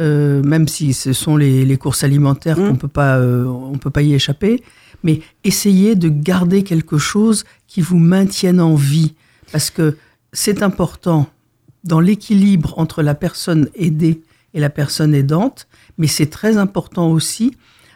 [0.00, 2.68] euh, même si ce sont les, les courses alimentaires Mm.
[2.68, 4.62] qu'on peut pas, euh, on peut pas y échapper.
[5.02, 9.14] Mais essayez de garder quelque chose qui vous maintienne en vie,
[9.52, 9.96] parce que
[10.32, 11.26] c'est important
[11.84, 14.22] dans l'équilibre entre la personne aidée
[14.54, 15.66] et la personne aidante,
[15.98, 17.52] mais c'est très important aussi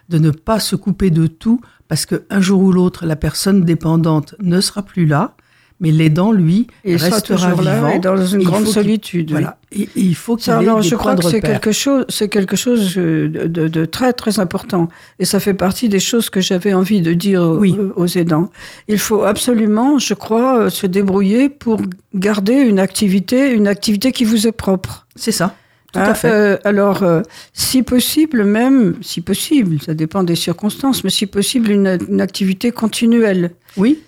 [0.09, 4.35] de ne pas se couper de tout, parce qu'un jour ou l'autre, la personne dépendante
[4.41, 5.35] ne sera plus là,
[5.81, 7.89] mais l'aidant, lui, il restera là vivant.
[7.89, 9.31] et dans une grande solitude.
[9.31, 9.59] Voilà.
[9.71, 12.29] Et, et il faut qu'il ait alors, des je crois que c'est quelque chose, c'est
[12.29, 14.89] quelque chose euh, de, de- de très très important,
[15.19, 17.77] et ça fait partie des choses que j'avais envie de dire aux- Oui.
[17.97, 18.51] aux aidants.
[18.89, 21.81] Il faut absolument, je crois, euh, se débrouiller pour
[22.15, 25.07] garder une activité, une activité qui vous est propre.
[25.17, 25.55] C'est ça,
[25.93, 26.31] tout Hein, à fait.
[26.31, 27.21] euh, alors, euh,
[27.53, 32.71] si possible, même, si possible, ça dépend des circonstances, mais si possible, une, une activité
[32.73, 33.51] continuelle.
[33.77, 34.01] oui.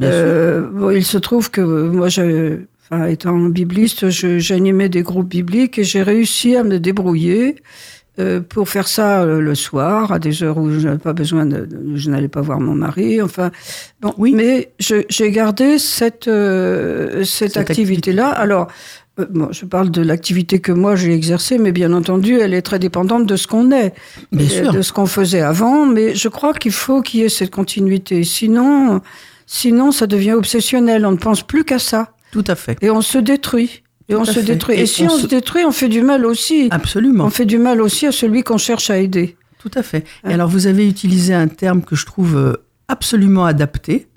[0.00, 2.58] Euh, bon, il se trouve que moi, je,
[2.90, 7.56] enfin, étant bibliste, je- j'animais des groupes bibliques et j'ai réussi à me débrouiller
[8.18, 11.46] euh, pour faire ça euh, le soir, à des heures où je n'avais pas besoin
[11.46, 13.20] de, de- je n'allais pas voir mon mari.
[13.22, 13.50] Enfin,
[14.00, 14.32] bon, Oui.
[14.34, 18.28] mais j'ai gardé cette euh, cette, Cette activité-là.
[18.28, 18.68] Alors.
[19.18, 22.62] euh, Bon, je parle de l'activité que moi j'ai exercée, mais bien entendu, elle est
[22.62, 23.92] très dépendante de ce qu'on est,
[24.32, 24.72] Bien sûr.
[24.72, 25.84] de ce qu'on faisait avant.
[25.84, 28.24] Mais je crois qu'il faut qu'il y ait cette continuité.
[28.24, 29.02] Sinon,
[29.46, 31.04] Sinon, ça devient obsessionnel.
[31.06, 32.14] On ne pense plus qu'à ça.
[32.32, 32.78] Tout à fait.
[32.82, 33.82] Et on se détruit.
[34.08, 34.42] Et on se fait.
[34.42, 34.76] détruit.
[34.76, 36.68] Et, Et si on on, se- se détruit, on fait du mal aussi.
[36.70, 37.24] Absolument.
[37.26, 39.36] On fait du mal aussi à celui qu'on cherche à aider.
[39.58, 40.04] Tout à fait.
[40.28, 42.54] Et alors, vous avez utilisé un terme que je trouve euh,
[42.88, 44.08] absolument adapté,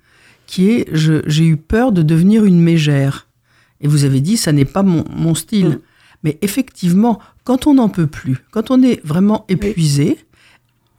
[0.48, 3.28] qui est j'ai eu peur de devenir une mégère.
[3.82, 5.68] Et vous avez dit, ça n'est pas mon, mon style.
[5.70, 5.80] Mm.
[6.24, 10.18] Mais effectivement, quand on n'en peut plus, quand on est vraiment épuisé,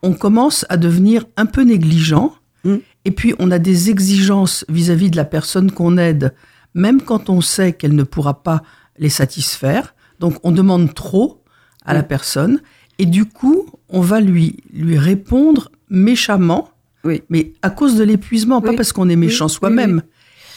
[0.03, 2.33] on commence à devenir un peu négligent.
[2.65, 2.77] Mm.
[3.07, 6.35] Et puis, on a des exigences vis-à-vis de la personne qu'on aide,
[6.75, 8.65] même quand on sait qu'elle ne pourra pas
[8.99, 9.95] les satisfaire.
[10.19, 11.41] Donc, on demande trop
[11.85, 12.61] à la personne.
[12.99, 16.71] Et du coup, on va lui, lui répondre méchamment,
[17.05, 17.23] Oui.
[17.31, 20.03] mais à cause de l'épuisement, pas parce qu'on est méchant soi-même.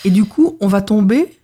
[0.03, 1.37] Et du coup, on va tomber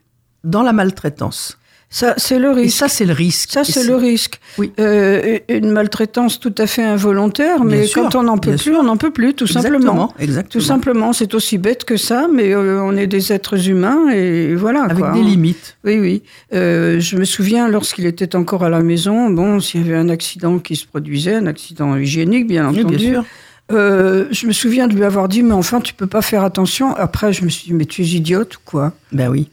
[0.44, 1.60] dans la maltraitance.
[1.90, 2.78] Ça, c'est le Et risque.
[2.78, 3.52] ça, c'est le risque.
[3.52, 4.40] Ça, Et c'est le risque.
[4.58, 4.72] Oui.
[4.80, 8.76] Euh, une maltraitance tout à fait involontaire, Bien mais sûr, quand on n'en peut plus,
[8.76, 10.14] on n'en peut plus, tout simplement.
[10.20, 10.52] Exactement.
[10.52, 14.56] Tout simplement, c'est aussi bête que ça, mais euh, on est des êtres humains et
[14.56, 14.84] voilà.
[14.84, 15.12] Avec quoi.
[15.14, 15.78] des limites.
[15.86, 16.24] Oui, oui.
[16.54, 20.10] Euh, je me souviens, lorsqu'il était encore à la maison, bon, s'il y avait un
[20.10, 22.96] accident qui se produisait, un accident hygiénique, bien Oui, entendu.
[22.98, 23.26] bien sûr.
[23.72, 26.94] euh, je me souviens de lui avoir dit, mais enfin, tu peux pas faire attention.
[26.96, 28.92] Après, je me suis dit, mais tu es idiote ou quoi?
[29.14, 29.48] Ben oui.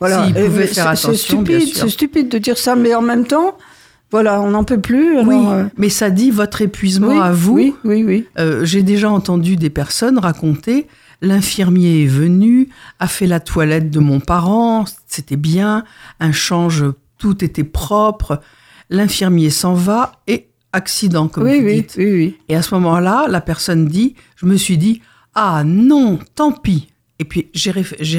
[0.00, 0.26] Voilà.
[0.26, 1.12] S'il Et- pouvait mais faire c'est- attention,
[1.44, 3.56] stupide, c'est stupide de dire ça, mais en même temps,
[4.10, 5.18] voilà, on n'en peut plus.
[5.18, 7.52] alors, Oui, euh, mais ça dit votre épuisement oui, à vous.
[7.54, 8.26] Oui, oui, oui.
[8.38, 10.86] Euh, J'ai déjà entendu des personnes raconter
[11.22, 15.84] l'infirmier est venu, a fait la toilette de mon parent, c'était bien,
[16.18, 16.82] un change,
[17.18, 18.40] tout était propre.
[18.88, 21.94] L'infirmier s'en va et accident, comme oui, vous oui, dites.
[21.98, 22.36] oui, oui.
[22.48, 25.02] Et à ce moment-là, la personne dit, je me suis dit,
[25.34, 26.89] ah non, tant pis.
[27.20, 27.70] Et puis j'ai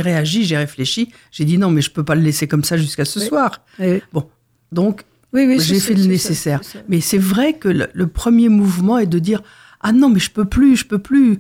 [0.01, 3.03] réagi, j'ai réfléchi, j'ai dit non, mais je peux pas le laisser comme ça jusqu'à
[3.03, 3.25] ce Oui.
[3.25, 3.61] soir.
[3.79, 3.99] Oui,
[4.71, 5.01] Donc
[5.33, 6.63] oui, oui, j'ai fait le nécessaire.
[6.63, 6.79] ça.
[6.87, 9.41] Mais c'est vrai que le, le premier mouvement est de dire
[9.81, 11.39] ah non mais je peux plus, je peux plus.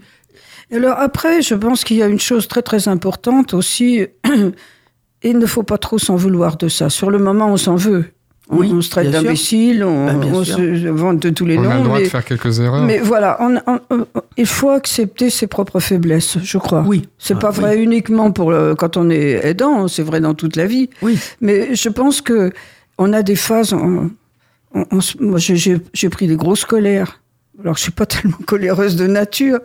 [0.73, 4.07] Alors après, je pense qu'il y a une chose très très importante aussi.
[5.23, 6.89] Il ne faut pas trop s'en vouloir de ça.
[6.89, 8.05] Sur le moment, on s'en veut.
[8.53, 11.61] On, Oui, on se traite d'imbécile, on, Ben, on se vante de tous les On
[11.61, 11.69] noms.
[11.71, 12.83] a le droit mais, de faire quelques erreurs.
[12.83, 16.83] mais voilà, on- on- on- il faut accepter ses propres faiblesses, je crois.
[16.85, 17.55] Oui, C'est Ah, pas oui.
[17.61, 20.89] vrai uniquement pour le- quand on est aidant, c'est vrai dans toute la vie.
[21.01, 22.51] Oui, Mais je pense que
[22.97, 23.71] on a des phases.
[23.73, 24.11] on-
[24.75, 27.19] on- on se- moi, j'ai- pris des grosses colères.
[27.63, 29.59] Alors, je suis pas tellement coléreuse de nature.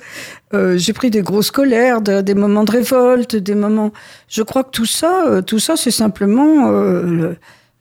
[0.55, 3.93] Euh, j'ai pris des grosses colères, de- des moments de révolte, des moments.
[4.29, 7.37] Je crois que tout ça, euh, tout ça, c'est simplement euh, le-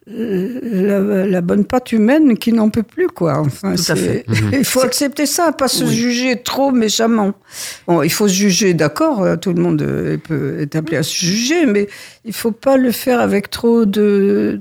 [0.07, 3.39] la, la bonne patte humaine qui n'en peut plus, quoi.
[3.39, 4.25] Enfin, Tout à fait.
[4.53, 5.93] Il faut accepter ça, pas se Oui.
[5.95, 7.33] juger trop méchamment.
[7.87, 11.03] Bon, il faut se juger, d'accord, euh, tout le monde euh, peut, est appelé à
[11.03, 11.87] se juger, mais
[12.23, 14.59] il faut pas le faire avec trop de,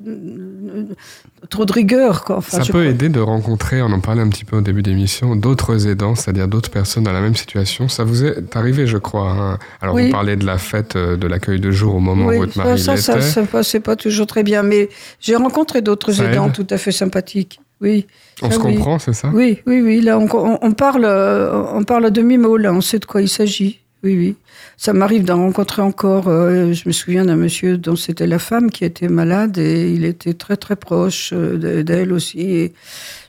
[1.50, 2.36] trop de rigueur, quoi.
[2.38, 4.82] Enfin, Ça peut crois- aider de rencontrer, on en parlait un petit peu au début
[4.82, 7.88] d'émission, d'autres aidants, c'est-à-dire d'autres personnes dans la même situation.
[7.88, 9.30] Ça vous est arrivé, je crois.
[9.30, 9.58] hein.
[9.80, 10.06] Alors, Oui.
[10.06, 12.54] vous parlez de la fête euh, de l'accueil de jour au moment Oui, où votre
[12.54, 13.26] ça, mari ça, ça, l'était.
[13.28, 14.88] ça passait pas toujours très bien, mais
[15.20, 16.52] j'ai rencontré d'autres Ça aidants aide.
[16.52, 17.60] tout à fait sympathiques.
[17.80, 18.06] Oui.
[18.42, 18.74] On ça, se oui.
[18.76, 19.30] comprend, c'est ça?
[19.34, 20.00] Oui, oui, oui.
[20.00, 20.28] Là, on,
[20.62, 22.56] on- parle, on parle à demi-mot.
[22.56, 23.80] Là, on sait de quoi il s'agit.
[24.04, 24.34] Oui, oui.
[24.76, 26.28] Ça m'arrive d'en rencontrer encore.
[26.28, 30.04] euh, je me souviens d'un monsieur dont c'était la femme qui était malade et il
[30.04, 32.40] était très très proche euh, de- d'elle aussi.
[32.40, 32.72] Et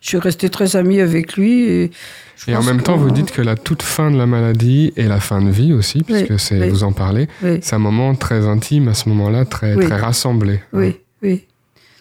[0.01, 1.63] je suis restée très amie avec lui.
[1.63, 1.91] Et,
[2.55, 5.41] en même temps, vous dites que la toute fin de la maladie et la fin
[5.41, 6.69] de vie aussi, puisque c'est, oui.
[6.69, 10.59] vous en parlez, Oui, c'est un moment très intime à ce moment-là, très, très rassemblé.
[10.73, 11.45] oui, oui.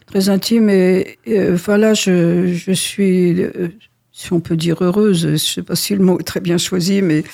[0.06, 0.68] Très intime.
[0.68, 3.68] Et, et, enfin là, je, je suis, euh,
[4.16, 6.56] si on peut dire heureuse, je ne sais pas si le mot est très bien
[6.56, 7.24] choisi, mais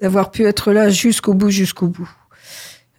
[0.00, 2.10] d'avoir pu être là jusqu'au bout, jusqu'au bout.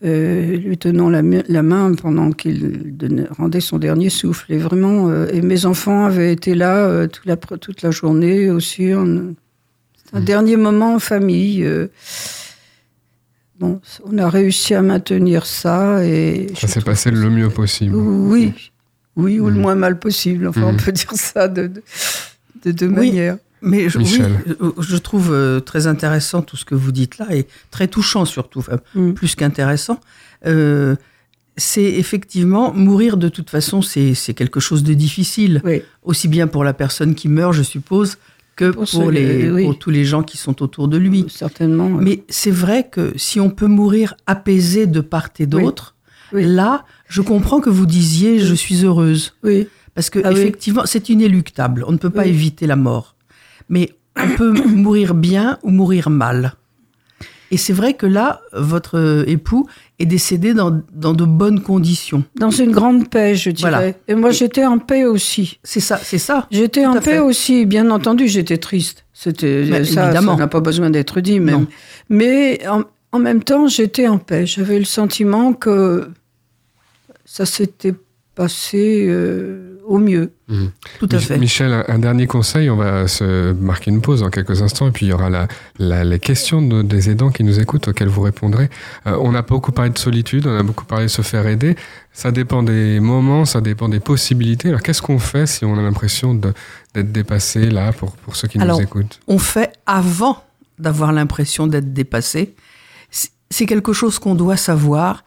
[0.06, 4.52] Euh, lui tenant la, main pendant qu'il rendait son dernier souffle.
[4.54, 8.50] Et vraiment, euh, et mes enfants avaient été là euh, toute, la, toute la journée
[8.50, 8.94] aussi.
[8.96, 9.36] On-
[10.14, 11.68] un dernier moment en famille.
[13.60, 16.06] bon, on a réussi à maintenir ça.
[16.06, 17.96] Et Ça s'est passé le mieux possible.
[17.96, 18.54] oui,
[19.18, 19.62] oui, ou le Mhm.
[19.62, 20.48] moins mal possible.
[20.48, 20.78] Enfin, on Mhm.
[20.80, 21.82] peut dire ça de, de,
[22.66, 22.94] de deux Oui.
[23.10, 23.38] manières.
[23.62, 24.32] mais je, oui, Michel.
[24.62, 28.26] euh, je trouve euh, très intéressant tout ce que vous dites là et très touchant
[28.26, 29.14] surtout, enfin, Mm.
[29.14, 30.00] plus qu'intéressant.
[30.46, 30.96] Euh,
[31.58, 36.64] c'est effectivement mourir de toute façon, c'est quelque chose de difficile, Oui, aussi bien pour
[36.66, 38.18] la personne qui meurt, je suppose,
[38.58, 39.64] que Pour pour, ceux- les, oui.
[39.64, 41.26] pour tous les gens qui sont autour de lui.
[41.30, 41.88] certainement.
[41.88, 42.04] oui.
[42.04, 45.96] Mais c'est vrai que si on peut mourir apaisé de part et d'autre,
[46.34, 46.44] Oui.
[46.46, 49.34] là, je comprends que vous disiez je suis heureuse.
[49.44, 50.40] oui, Parce que Ah oui.
[50.40, 51.84] effectivement, c'est inéluctable.
[51.88, 52.30] On ne peut pas Oui.
[52.30, 53.16] éviter la mort.
[53.70, 56.54] Mais on peut mourir bien ou mourir mal.
[57.52, 59.68] Et c'est vrai que là, votre époux
[60.00, 62.24] est décédé dans, dans de bonnes conditions.
[62.40, 63.70] dans une grande paix, je dirais.
[63.72, 63.94] Voilà.
[64.08, 65.60] Et moi, j'étais en paix aussi.
[65.64, 66.48] C'est ça, c'est ça.
[66.52, 67.20] J'étais en paix fait.
[67.20, 69.06] aussi, bien entendu, j'étais triste.
[69.14, 70.36] C'était ça, ça évidemment.
[70.36, 71.62] n'a pas besoin d'être dit, même.
[71.62, 71.68] Non.
[72.10, 74.46] Mais en, en même temps, j'étais en paix.
[74.48, 76.10] J'avais le sentiment que
[77.26, 77.94] ça s'était
[78.34, 80.32] passé euh, au mieux.
[80.48, 80.66] Mmh.
[81.00, 81.38] Tout à fait.
[81.38, 85.06] Michel, un, dernier conseil, on va se marquer une pause dans quelques instants et puis
[85.06, 85.48] il y aura la,
[85.80, 88.70] la, les questions de, des aidants qui nous écoutent auxquelles vous répondrez.
[89.08, 91.76] Euh, on a beaucoup parlé de solitude, on a beaucoup parlé de se faire aider.
[92.14, 94.70] Ça dépend des moments, ça dépend des possibilités.
[94.70, 98.60] Alors qu'est-ce qu'on fait si on a l'impression d'être dépassé là pour, pour ceux qui
[98.60, 99.20] Alors, nous écoutent?
[99.28, 100.44] On fait avant
[100.80, 102.56] d'avoir l'impression d'être dépassé.
[103.50, 105.24] C'est quelque chose qu'on doit savoir.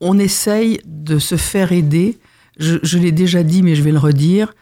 [0.00, 2.18] On essaye de se faire aider.
[2.58, 4.54] Je, je l'ai déjà dit, mais je vais le redire.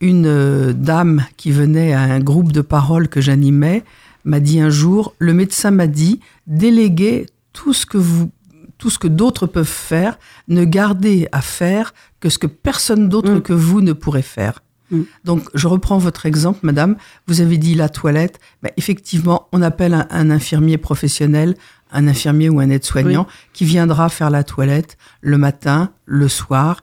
[0.00, 3.82] Une euh, dame qui venait à un groupe de parole que j'animais
[4.24, 8.30] m'a dit un jour, le médecin m'a dit, déléguez tout ce que vous
[8.78, 10.18] tout ce que d'autres peuvent faire,
[10.48, 13.40] ne gardez à faire que ce que personne d'autre Mm.
[13.40, 14.62] que vous ne pourrait faire.
[14.90, 15.00] Mm.
[15.24, 16.96] Donc, je reprends votre exemple, madame.
[17.26, 18.38] Vous avez dit la toilette.
[18.62, 21.54] Ben, effectivement, on appelle un, un infirmier professionnel,
[21.90, 26.82] un infirmier ou un aide-soignant, qui viendra faire la toilette le matin, le soir,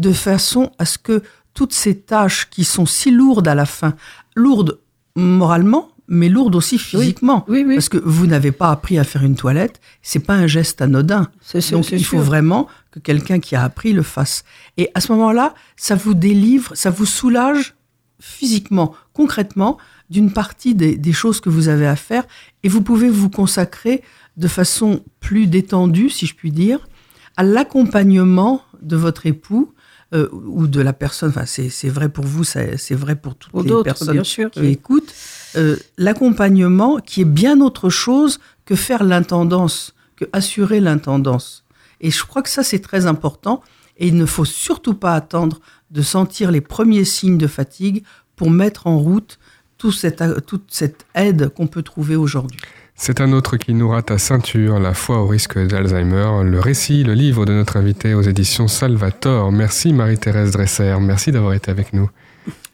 [0.00, 1.22] de façon à ce que
[1.54, 3.94] toutes ces tâches qui sont si lourdes à la fin,
[4.34, 4.78] lourdes
[5.14, 7.74] moralement, mais lourdes aussi physiquement, Oui, oui.
[7.74, 11.28] parce que vous n'avez pas appris à faire une toilette, c'est pas un geste anodin.
[11.40, 14.44] Sûr, Donc il faut vraiment que quelqu'un qui a appris le fasse.
[14.76, 17.74] Et à ce moment-là, ça vous délivre, ça vous soulage
[18.18, 22.24] physiquement, concrètement, d'une partie des, des choses que vous avez à faire,
[22.62, 24.02] et vous pouvez vous consacrer
[24.36, 26.88] de façon plus détendue, si je puis dire,
[27.36, 29.72] à l'accompagnement de votre époux
[30.12, 31.30] euh, ou de la personne.
[31.30, 34.50] Enfin, c'est vrai pour vous, c'est vrai pour toutes Pour les personnes bien sûr.
[34.50, 34.68] qui oui.
[34.68, 35.14] écoutent,
[35.56, 41.64] euh, l'accompagnement qui est bien autre chose que faire l'intendance, que assurer l'intendance.
[42.00, 43.62] Et je crois que ça, c'est très important.
[43.98, 48.02] Et il ne faut surtout pas attendre de sentir les premiers signes de fatigue
[48.36, 49.38] pour mettre en route
[49.76, 52.58] tout cette, toute cette aide qu'on peut trouver aujourd'hui.
[53.02, 57.14] C'est un autre qui nourra ta ceinture, la foi au risque d'Alzheimer, le récit, le
[57.14, 59.50] livre de notre invité aux éditions Salvator.
[59.50, 62.10] Merci Marie-Thérèse Dresser, merci d'avoir été avec nous.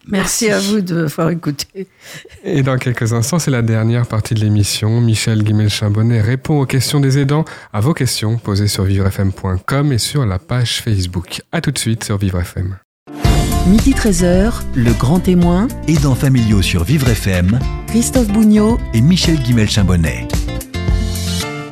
[0.08, 1.86] Merci à vous de m'avoir écouté.
[2.42, 5.00] Et dans quelques instants, c'est la dernière partie de l'émission.
[5.00, 10.26] Michel Guimel-Chambonnet répond aux questions des aidants, à vos questions posées sur vivrefm.com et sur
[10.26, 11.40] la page Facebook.
[11.52, 12.76] À tout de suite sur Vivre FM.
[13.66, 20.28] Midi 13h, le grand témoin, Aidants familiaux sur Vivre FM Christophe Bougnot, et Michel Guimel-Chambonnet.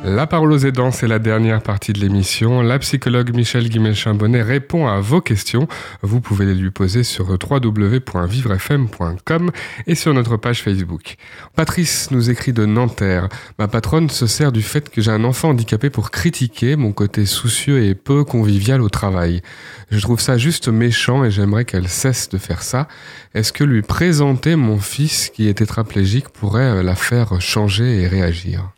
[0.07, 2.61] La parole aux aidants, c'est la dernière partie de l'émission.
[2.61, 5.67] La psychologue Michel Guimel-Chambonnet répond à vos questions.
[6.03, 9.51] Vous pouvez les lui poser sur www.vivrefm.com
[9.87, 11.15] et sur notre page Facebook.
[11.55, 13.29] Patrice nous écrit de Nanterre.
[13.57, 17.25] Ma patronne se sert du fait que j'ai un enfant handicapé pour critiquer mon côté
[17.25, 19.41] soucieux et peu convivial au travail.
[19.89, 22.87] Je trouve ça juste méchant et j'aimerais qu'elle cesse de faire ça.
[23.33, 28.74] Est-ce que lui présenter mon fils qui est tétraplégique pourrait la faire changer et réagir?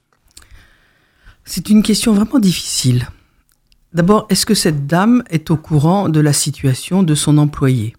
[1.50, 3.08] C'est une question vraiment difficile.
[3.94, 7.96] D'abord, est-ce que cette dame est au courant de la situation de son employé?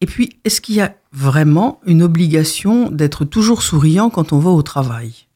[0.00, 4.50] Et puis, est-ce qu'il y a vraiment une obligation d'être toujours souriant quand on va
[4.50, 5.26] au travail?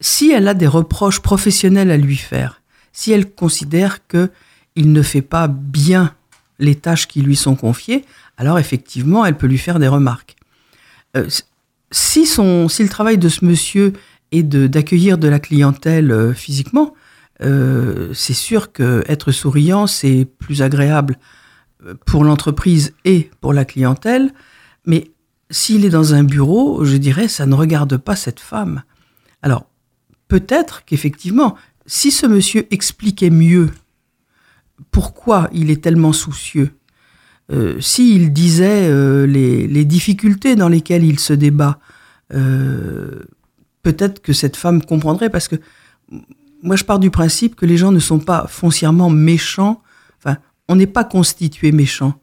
[0.00, 2.60] Si elle a des reproches professionnels à lui faire,
[2.92, 4.32] si elle considère que
[4.74, 6.12] il ne fait pas bien
[6.58, 8.04] les tâches qui lui sont confiées,
[8.36, 10.34] alors effectivement, elle peut lui faire des remarques.
[11.16, 11.28] Euh,
[11.92, 13.92] si, si le travail de ce monsieur
[14.32, 16.94] de- d'accueillir de, la clientèle euh, physiquement,
[17.42, 21.18] euh, c'est sûr que être souriant, c'est plus agréable
[21.86, 24.32] euh, pour l'entreprise et pour la clientèle.
[24.86, 25.10] Mais
[25.50, 28.82] s'il est dans un bureau, je dirais, ça ne regarde pas cette femme.
[29.42, 29.66] Alors,
[30.28, 33.70] peut-être qu'effectivement, si ce monsieur expliquait mieux
[34.90, 36.70] pourquoi il est tellement soucieux,
[37.80, 41.80] s'il disait les, les difficultés dans lesquelles il se débat,
[43.92, 45.56] peut-être que cette femme comprendrait, parce que
[46.62, 49.82] moi je pars du principe que les gens ne sont pas foncièrement méchants,
[50.18, 52.14] enfin, on n'est pas constitué méchant,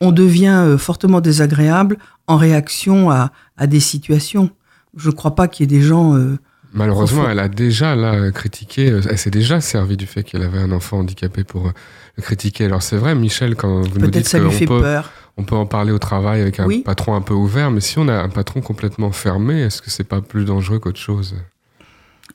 [0.00, 3.30] on devient euh, fortement désagréable en réaction à,
[3.66, 4.50] des situations.
[4.96, 6.16] Je ne crois pas qu'il y ait des gens...
[6.16, 6.38] euh,
[6.74, 10.58] Malheureusement, elle a déjà là critiqué, euh, elle s'est déjà servi du fait qu'elle avait
[10.58, 11.72] un enfant handicapé pour euh,
[12.16, 12.64] le critiquer.
[12.64, 15.10] Alors c'est vrai, Michel, quand vous nous dites ça lui fait peut, peur.
[15.36, 16.82] on peut en parler au travail avec un Oui.
[16.84, 20.04] patron un peu ouvert, mais si on a un patron complètement fermé, est-ce que c'est
[20.04, 21.36] pas plus dangereux qu'autre chose?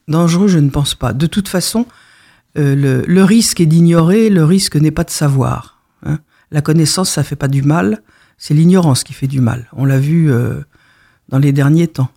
[0.08, 1.14] Dangereux, je ne pense pas.
[1.14, 1.86] De toute façon,
[2.58, 5.80] euh, le, le risque est d'ignorer, le risque n'est pas de savoir.
[6.06, 6.20] hein.
[6.52, 8.02] La connaissance, ça fait pas du mal,
[8.38, 9.68] c'est l'ignorance qui fait du mal.
[9.74, 10.62] On l'a vu euh,
[11.30, 12.10] dans les derniers temps.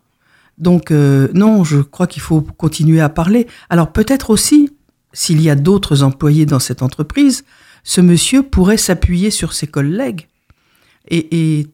[0.60, 3.46] Donc euh, non, je crois qu'il faut continuer à parler.
[3.70, 4.70] Alors peut-être aussi,
[5.12, 7.44] s'il y a d'autres employés dans cette entreprise,
[7.82, 10.28] ce monsieur pourrait s'appuyer sur ses collègues
[11.08, 11.66] et,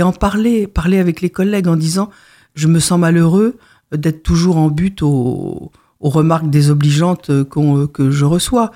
[0.00, 2.10] en parler, parler avec les collègues en disant
[2.54, 3.56] je me sens malheureux
[3.90, 8.72] d'être toujours en but aux, remarques désobligeantes qu'on- que je reçois.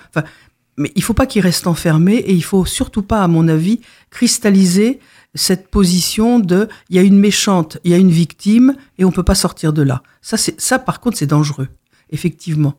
[0.77, 3.81] Mais il faut pas qu'il reste enfermé et il faut surtout pas, à mon avis,
[4.11, 5.01] cristalliser
[5.35, 9.13] cette position de il y a une méchante, il y a une victime et on
[9.13, 10.03] peut pas sortir de là.
[10.23, 11.69] Ça, c'est ça par contre, c'est dangereux,
[12.11, 12.75] effectivement.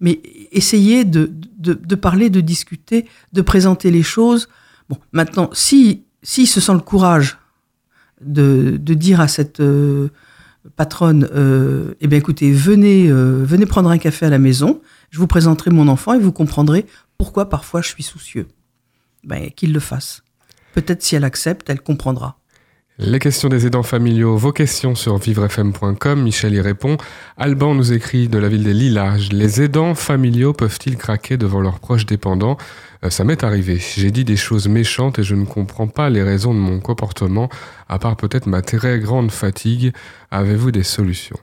[0.00, 0.20] Mais
[0.52, 4.48] essayer de, de, de, parler, de discuter, de présenter les choses.
[4.88, 7.38] Bon, maintenant, si s'il se sent le courage
[8.20, 10.08] de, de dire à cette euh,
[10.76, 14.80] patronne, euh, eh bien écoutez, venez, euh, venez prendre un café à la maison,
[15.10, 16.86] je vous présenterai mon enfant et vous comprendrez
[17.18, 18.48] pourquoi parfois je suis soucieux.
[19.24, 20.22] Ben, qu'il le fasse.
[20.72, 22.38] Peut-être si elle accepte, elle comprendra.
[23.00, 26.96] Les questions des aidants familiaux, vos questions sur vivrefm.com, Michel y répond.
[27.36, 29.28] Alban nous écrit de la ville des Lilas.
[29.30, 32.56] Les aidants familiaux peuvent-ils craquer devant leurs proches dépendants?
[33.04, 33.78] Euh, Ça m'est arrivé.
[33.96, 37.48] J'ai dit des choses méchantes et je ne comprends pas les raisons de mon comportement,
[37.88, 39.92] à part peut-être ma très grande fatigue.
[40.32, 41.38] Avez-vous des solutions?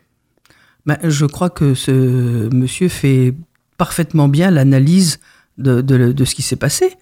[0.85, 3.33] Ben, Je crois que ce monsieur fait
[3.77, 5.19] parfaitement bien l'analyse
[5.57, 6.93] de, de, ce qui s'est passé.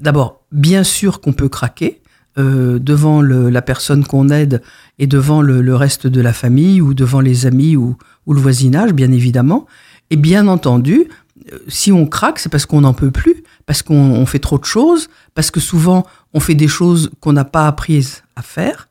[0.00, 2.00] D'abord, bien sûr qu'on peut craquer
[2.38, 4.62] euh, devant la personne qu'on aide
[4.98, 8.92] et devant le, reste de la famille ou devant les amis ou, ou, le voisinage,
[8.92, 9.66] bien évidemment.
[10.10, 11.08] Et bien entendu,
[11.52, 14.64] euh, si on craque, c'est parce qu'on n'en peut plus, parce qu'on fait trop de
[14.64, 18.88] choses, parce que souvent on fait des choses qu'on n'a pas apprises à faire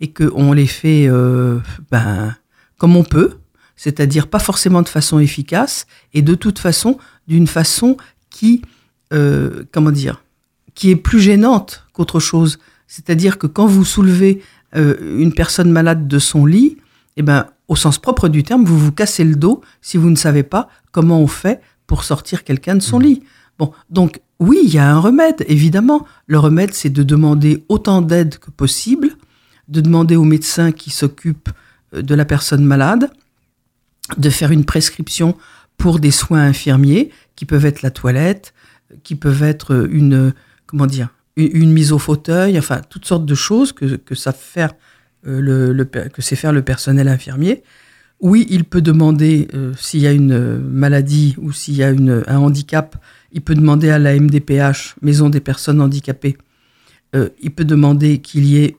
[0.00, 1.58] et qu'on les fait euh,
[1.90, 2.34] ben,
[2.78, 3.38] comme on peut,
[3.76, 7.96] c'est-à-dire pas forcément de façon efficace et de toute façon d'une façon
[8.36, 8.60] qui,
[9.14, 10.22] euh, comment dire,
[10.74, 12.58] qui est plus gênante qu'autre chose.
[12.86, 14.42] C'est-à-dire que quand vous soulevez
[14.76, 16.76] euh, une personne malade de son lit,
[17.16, 20.16] eh ben, au sens propre du terme, vous vous cassez le dos si vous ne
[20.16, 23.02] savez pas comment on fait pour sortir quelqu'un de son mmh.
[23.02, 23.22] lit.
[23.58, 26.06] Bon, donc oui, il y a un remède, évidemment.
[26.26, 29.12] Le remède, c'est de demander autant d'aide que possible,
[29.68, 31.48] de demander au médecin qui s'occupe
[31.94, 33.10] euh, de la personne malade,
[34.18, 35.36] de faire une prescription
[35.78, 38.52] pour des soins infirmiers, qui peuvent être la toilette,
[39.02, 40.32] qui peuvent être une,
[40.66, 44.72] comment dire, une, mise au fauteuil, enfin toutes sortes de choses que, que faire
[45.26, 47.62] euh, le, que c'est faire le personnel infirmier.
[48.20, 52.22] Oui, il peut demander euh, s'il y a une maladie ou s'il y a une,
[52.26, 52.96] un handicap,
[53.32, 56.38] il peut demander à la MDPH, Maison des personnes handicapées.
[57.14, 58.76] Euh, il peut demander qu'il y ait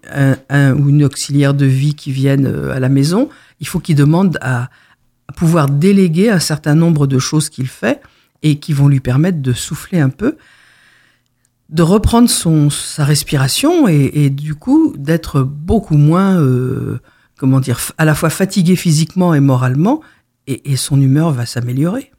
[0.50, 3.30] un, ou une auxiliaire de vie qui vienne à la maison.
[3.60, 4.70] Il faut qu'il demande à,
[5.36, 8.02] pouvoir déléguer un certain nombre de choses qu'il fait
[8.44, 10.38] et qui vont lui permettre de souffler un peu
[11.70, 17.00] de reprendre son, sa respiration et, et du coup d'être beaucoup moins, euh,
[17.38, 20.02] comment dire, à la fois fatigué physiquement et moralement,
[20.48, 22.12] et, et son humeur va s'améliorer.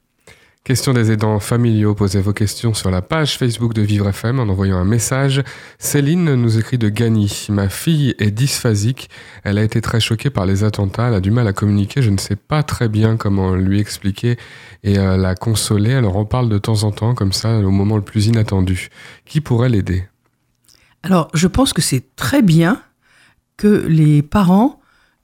[0.69, 1.95] Question des aidants familiaux.
[1.95, 5.43] Posez vos questions sur la page Facebook de Vivre FM en envoyant un message.
[5.79, 7.47] Céline nous écrit de Gagny.
[7.49, 9.09] Ma fille est dysphasique.
[9.45, 11.09] Elle a été très choquée par les attentats.
[11.09, 12.03] Elle a du mal à communiquer.
[12.03, 14.37] Je ne sais pas très bien comment lui expliquer
[14.85, 15.93] et euh, la consoler.
[15.93, 18.91] Elle en parle de temps en temps, comme ça, au moment le plus inattendu.
[19.25, 20.05] Qui pourrait l'aider?
[21.03, 22.83] Alors, je pense que c'est très bien
[23.57, 24.83] que les parents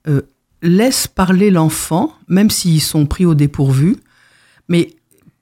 [0.08, 0.22] euh,
[0.62, 3.98] laissent parler l'enfant, même s'ils sont pris au dépourvu.
[4.70, 4.88] Mais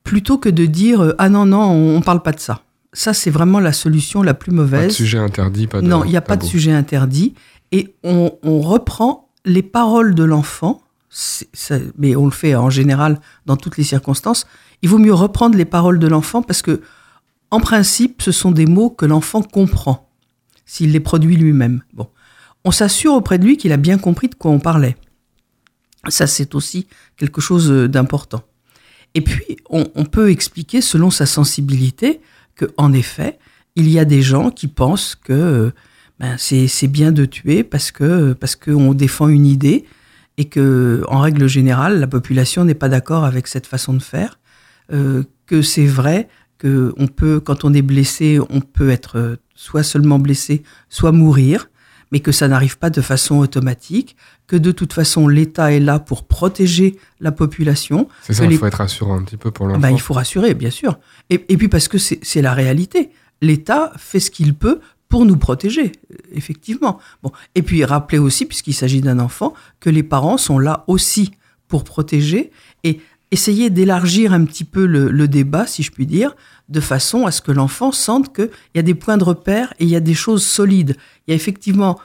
[0.05, 2.63] plutôt que de dire euh, ah non non on, ne parle pas de ça.
[2.93, 4.81] Ça c'est vraiment la solution la plus mauvaise.
[4.81, 7.35] Pas de sujet interdit, pas de Non, il n'y a pas de sujet interdit
[7.71, 10.83] et on, on reprend les paroles de l'enfant.
[11.99, 14.47] Mais on le fait en général dans toutes les circonstances.
[14.81, 16.81] Il vaut mieux reprendre les paroles de l'enfant parce que
[17.51, 20.09] en principe ce sont des mots que l'enfant comprend
[20.65, 21.83] s'il les produit lui-même.
[21.93, 22.09] Bon,
[22.65, 24.97] on s'assure auprès de lui qu'il a bien compris de quoi on parlait.
[26.09, 26.87] Ça c'est aussi
[27.19, 28.43] quelque chose d'important.
[29.15, 32.21] Et puis, on, peut expliquer selon sa sensibilité
[32.55, 33.39] que, en effet,
[33.77, 35.73] il y a des gens qui pensent que
[36.19, 39.85] ben, c'est bien de tuer parce que parce qu'on défend une idée
[40.39, 44.39] et que, en règle générale, la population n'est pas d'accord avec cette façon de faire.
[44.93, 49.83] Euh, que c'est vrai que on peut, quand on est blessé, on peut être soit
[49.83, 51.69] seulement blessé, soit mourir
[52.13, 55.99] mais que ça n'arrive pas de façon automatique, que de toute façon l'État est là
[55.99, 58.07] pour protéger la population.
[58.23, 59.81] C'est ça, il faut être rassurant un petit peu pour l'enfant.
[59.81, 60.99] Ben, il faut rassurer, bien sûr.
[61.31, 63.11] Et, et puis parce que c'est la réalité.
[63.41, 65.93] L'État fait ce qu'il peut pour nous protéger,
[66.33, 66.99] effectivement.
[67.23, 67.33] Bon.
[67.55, 71.33] Et puis rappeler aussi, puisqu'il s'agit d'un enfant, que les parents sont là aussi
[71.67, 72.51] pour protéger
[72.85, 73.01] et
[73.33, 76.37] essayer d'élargir un petit peu le, débat, si je puis dire,
[76.69, 79.85] de façon à ce que l'enfant sente qu'il y a des points de repère et
[79.85, 80.97] il y a des choses solides.
[81.27, 81.99] Il y a effectivement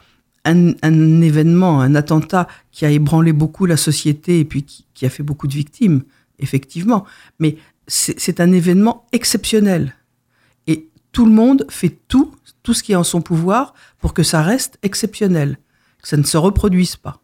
[0.45, 5.05] un, un événement, un attentat qui a ébranlé beaucoup la société et puis qui, qui
[5.05, 6.03] a fait beaucoup de victimes,
[6.39, 7.05] effectivement.
[7.39, 7.57] Mais
[7.87, 9.95] c'est un événement exceptionnel.
[10.65, 14.23] Et tout le monde fait tout, tout ce qui est en son pouvoir pour que
[14.23, 15.57] ça reste exceptionnel,
[16.01, 17.21] que ça ne se reproduise pas.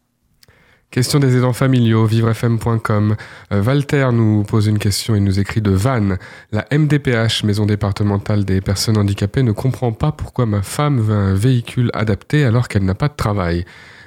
[0.94, 3.16] Question des aidants familiaux, vivrefm.com.
[3.52, 6.18] Euh, Walter nous pose une question, il nous écrit de Vannes.
[6.52, 11.34] La MDPH, Maison départementale des personnes handicapées, ne comprend pas pourquoi ma femme veut un
[11.34, 13.64] véhicule adapté alors qu'elle n'a pas de travail.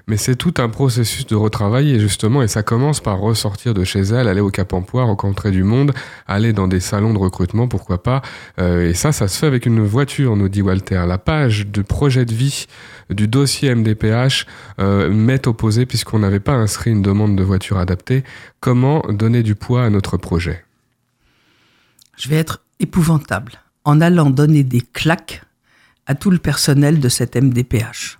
[0.09, 3.83] Mais c'est tout un processus de retravail et justement, et ça commence par ressortir de
[3.83, 5.91] chez elle, aller au Cap Emploi, rencontrer du monde,
[6.27, 8.21] aller dans des salons de recrutement, pourquoi pas.
[8.57, 11.03] Euh, et ça, ça se fait avec une voiture, nous dit Walter.
[11.05, 12.67] La page de projet de vie
[13.09, 14.45] du dossier MDPH
[14.79, 18.23] euh, m'est opposée puisqu'on n'avait pas inscrit une demande de voiture adaptée.
[18.61, 20.63] Comment donner du poids à notre projet?
[22.15, 25.41] Je vais être épouvantable en allant donner des claques
[26.05, 28.19] à tout le personnel de cette MDPH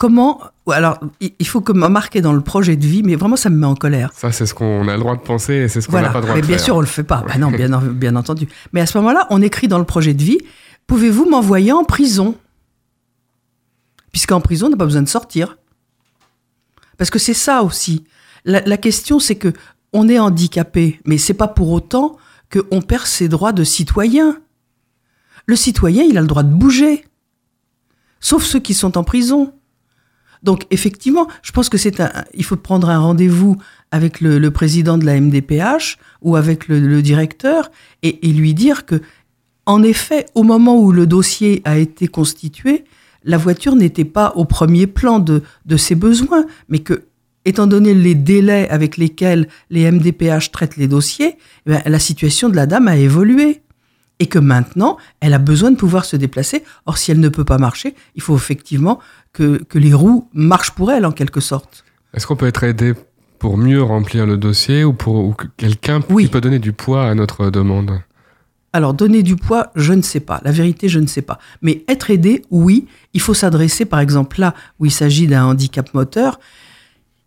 [0.00, 3.56] comment alors il faut que marquer dans le projet de vie, mais vraiment ça me
[3.56, 4.10] met en colère.
[4.14, 6.20] Ça c'est ce qu'on a le droit de penser et c'est ce qu'on n'a pas
[6.20, 7.22] le droit mais de bien sûr on le fait pas.
[7.28, 8.48] Bah non, bien, bien entendu.
[8.72, 10.38] Mais à ce moment-là, on écrit dans le projet de vie
[10.86, 12.34] pouvez-vous m'envoyer en prison?
[14.10, 15.58] Puisqu'en prison, on n'a pas besoin de sortir.
[16.96, 18.04] Parce que c'est ça aussi.
[18.44, 19.52] La, la question, c'est que
[19.92, 22.16] on est handicapé, mais c'est pas pour autant
[22.50, 24.40] qu'on perd ses droits de citoyen.
[25.46, 27.04] Le citoyen, il a le droit de bouger.
[28.18, 29.52] Sauf ceux qui sont en prison.
[30.42, 33.56] Donc effectivement, je pense que c'est un, il faut prendre un rendez-vous
[33.90, 37.70] avec le, président de la MDPH ou avec le, directeur
[38.02, 39.02] et, lui dire que,
[39.66, 42.84] en effet, au moment où le dossier a été constitué,
[43.24, 47.04] la voiture n'était pas au premier plan de, de ses besoins, mais que,
[47.44, 51.36] étant donné les délais avec lesquels les MDPH traitent les dossiers,
[51.66, 53.62] eh la situation de la dame a évolué
[54.20, 56.62] et que maintenant, elle a besoin de pouvoir se déplacer.
[56.86, 59.00] Or, si elle ne peut pas marcher, il faut effectivement
[59.32, 61.84] que, que les roues marchent pour elle, en quelque sorte.
[62.14, 62.94] Est-ce qu'on peut être aidé
[63.38, 67.50] pour mieux remplir le dossier ou pour quelqu'un qui peut donner du poids à notre
[67.50, 68.00] demande?
[68.72, 70.40] Alors, donner du poids, je ne sais pas.
[70.44, 71.38] La vérité, je ne sais pas.
[71.60, 72.86] Mais être aidé, oui.
[73.14, 76.38] Il faut s'adresser, par exemple, là où il s'agit d'un handicap moteur,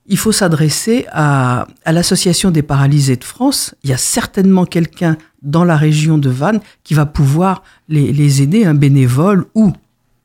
[0.06, 3.76] il faut s'adresser à, à l'association des paralysés de France.
[3.84, 8.42] Il y a certainement quelqu'un dans la région de Vannes qui va pouvoir les, les
[8.42, 9.74] aider, un bénévole ou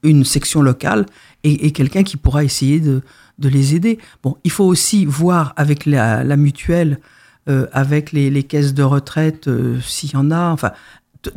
[0.05, 1.07] une section locale
[1.45, 3.03] et, quelqu'un qui pourra essayer de,
[3.39, 3.99] les aider.
[4.23, 6.99] Bon, il faut aussi voir avec la, mutuelle,
[7.49, 10.73] euh, avec les, caisses de retraite, euh, s'il y en a, enfin,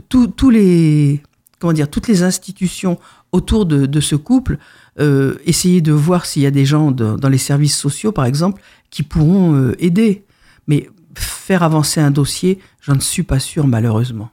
[0.09, 1.21] tous les,
[1.59, 2.99] comment dire, toutes les institutions
[3.31, 4.57] autour de, ce couple,
[4.99, 8.61] euh, essayer de voir s'il y a des gens dans les services sociaux, par exemple,
[8.89, 10.25] qui pourront aider.
[10.67, 14.29] Mais faire avancer un dossier, j'en suis pas sûr, malheureusement.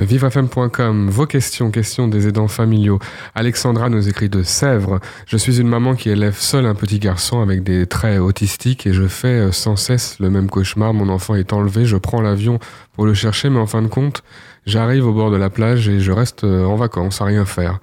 [0.00, 2.98] Vivrefm.com, vos questions, questions des aidants familiaux.
[3.34, 4.98] Alexandra nous écrit de Sèvres.
[5.26, 8.94] Je suis une maman qui élève seule un petit garçon avec des traits autistiques et
[8.94, 10.94] je fais euh, sans cesse le même cauchemar.
[10.94, 12.58] Mon enfant est enlevé, je prends l'avion
[12.94, 14.22] pour le chercher, mais en fin de compte,
[14.64, 17.78] j'arrive au bord de la plage et je reste euh, en vacances à rien faire.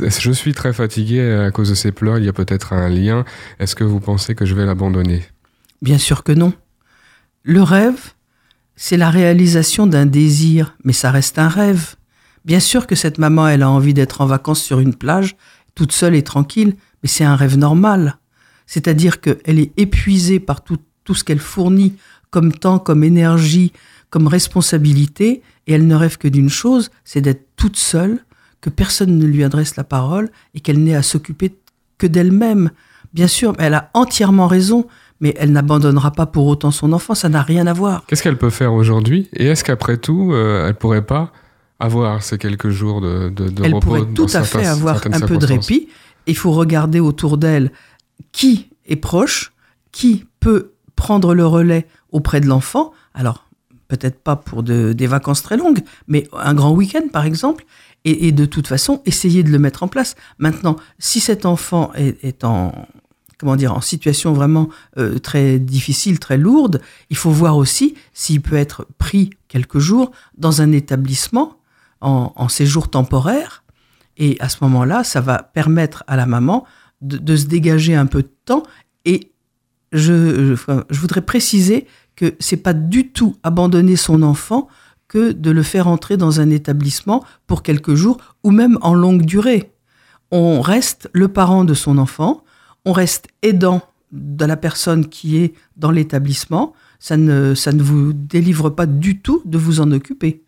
[0.00, 3.24] Je suis très fatigué à cause de ces pleurs, il y a peut-être un lien.
[3.58, 5.22] Est-ce que vous pensez que je vais l'abandonner?
[5.80, 6.52] Bien sûr que non.
[7.42, 8.12] Le rêve,
[8.80, 11.96] c'est la réalisation d'un désir, mais ça reste un rêve.
[12.44, 15.36] Bien sûr que cette maman, elle a envie d'être en vacances sur une plage,
[15.74, 18.18] toute seule et tranquille, mais c'est un rêve normal.
[18.66, 20.78] C'est-à-dire qu'elle est épuisée par tout,
[21.12, 21.96] ce qu'elle fournit
[22.30, 23.72] comme temps, comme énergie,
[24.10, 28.24] comme responsabilité, et elle ne rêve que d'une chose, c'est d'être toute seule,
[28.60, 31.58] que personne ne lui adresse la parole, et qu'elle n'ait à s'occuper
[31.98, 32.70] que d'elle-même.
[33.12, 34.86] Bien sûr, elle a entièrement raison,
[35.20, 38.04] mais elle n'abandonnera pas pour autant son enfant, ça n'a rien à voir.
[38.06, 39.28] Qu'est-ce qu'elle peut faire aujourd'hui?
[39.32, 41.32] Et est-ce qu'après tout, euh, elle pourrait pas
[41.80, 45.20] avoir ces quelques jours de, de, de elle repos pourrait tout à fait avoir un
[45.20, 45.88] peu de répit.
[46.26, 47.72] Il faut regarder autour d'elle
[48.32, 49.52] qui est proche,
[49.92, 52.92] qui peut prendre le relais auprès de l'enfant.
[53.14, 53.46] Alors,
[53.86, 57.64] peut-être pas pour de, des vacances très longues, mais un grand week-end, par exemple.
[58.04, 60.14] Et, et, de toute façon, essayer de le mettre en place.
[60.38, 62.72] Maintenant, si cet enfant est, est en,
[63.38, 64.68] comment dire, en situation vraiment
[64.98, 70.10] euh, très difficile, très lourde, il faut voir aussi s'il peut être pris quelques jours
[70.36, 71.54] dans un établissement
[72.00, 73.64] en, séjour temporaire.
[74.16, 76.64] Et à ce moment-là, ça va permettre à la maman
[77.00, 78.62] de, se dégager un peu de temps.
[79.04, 79.32] Et
[79.92, 84.68] je, je, je voudrais préciser que c'est pas du tout abandonner son enfant
[85.08, 89.22] que de le faire entrer dans un établissement pour quelques jours ou même en longue
[89.24, 89.72] durée.
[90.30, 92.44] On reste le parent de son enfant,
[92.88, 93.82] on reste aidant
[94.12, 99.20] de la personne qui est dans l'établissement, ça ne, ça ne vous délivre pas du
[99.20, 100.42] tout de vous en occuper.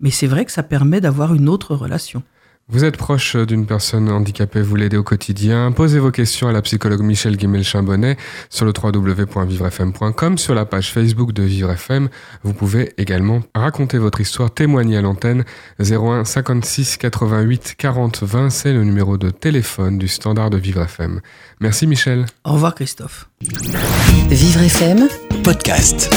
[0.00, 2.24] Mais c'est vrai que ça permet d'avoir une autre relation.
[2.68, 5.70] Vous êtes proche d'une personne handicapée, vous l'aidez au quotidien.
[5.70, 8.16] Posez vos questions à la psychologue Michel Guimel-Chambonnet
[8.48, 12.08] sur le www.vivrefm.com, sur la page Facebook de Vivre FM.
[12.42, 15.44] Vous pouvez également raconter votre histoire, témoigner à l'antenne
[15.78, 18.48] 01 56 88 40 20.
[18.48, 21.20] C'est le numéro de téléphone du standard de Vivre FM.
[21.60, 22.24] Merci Michel.
[22.44, 23.28] Au revoir Christophe.
[24.30, 25.06] Vivre FM
[25.42, 26.10] Podcast.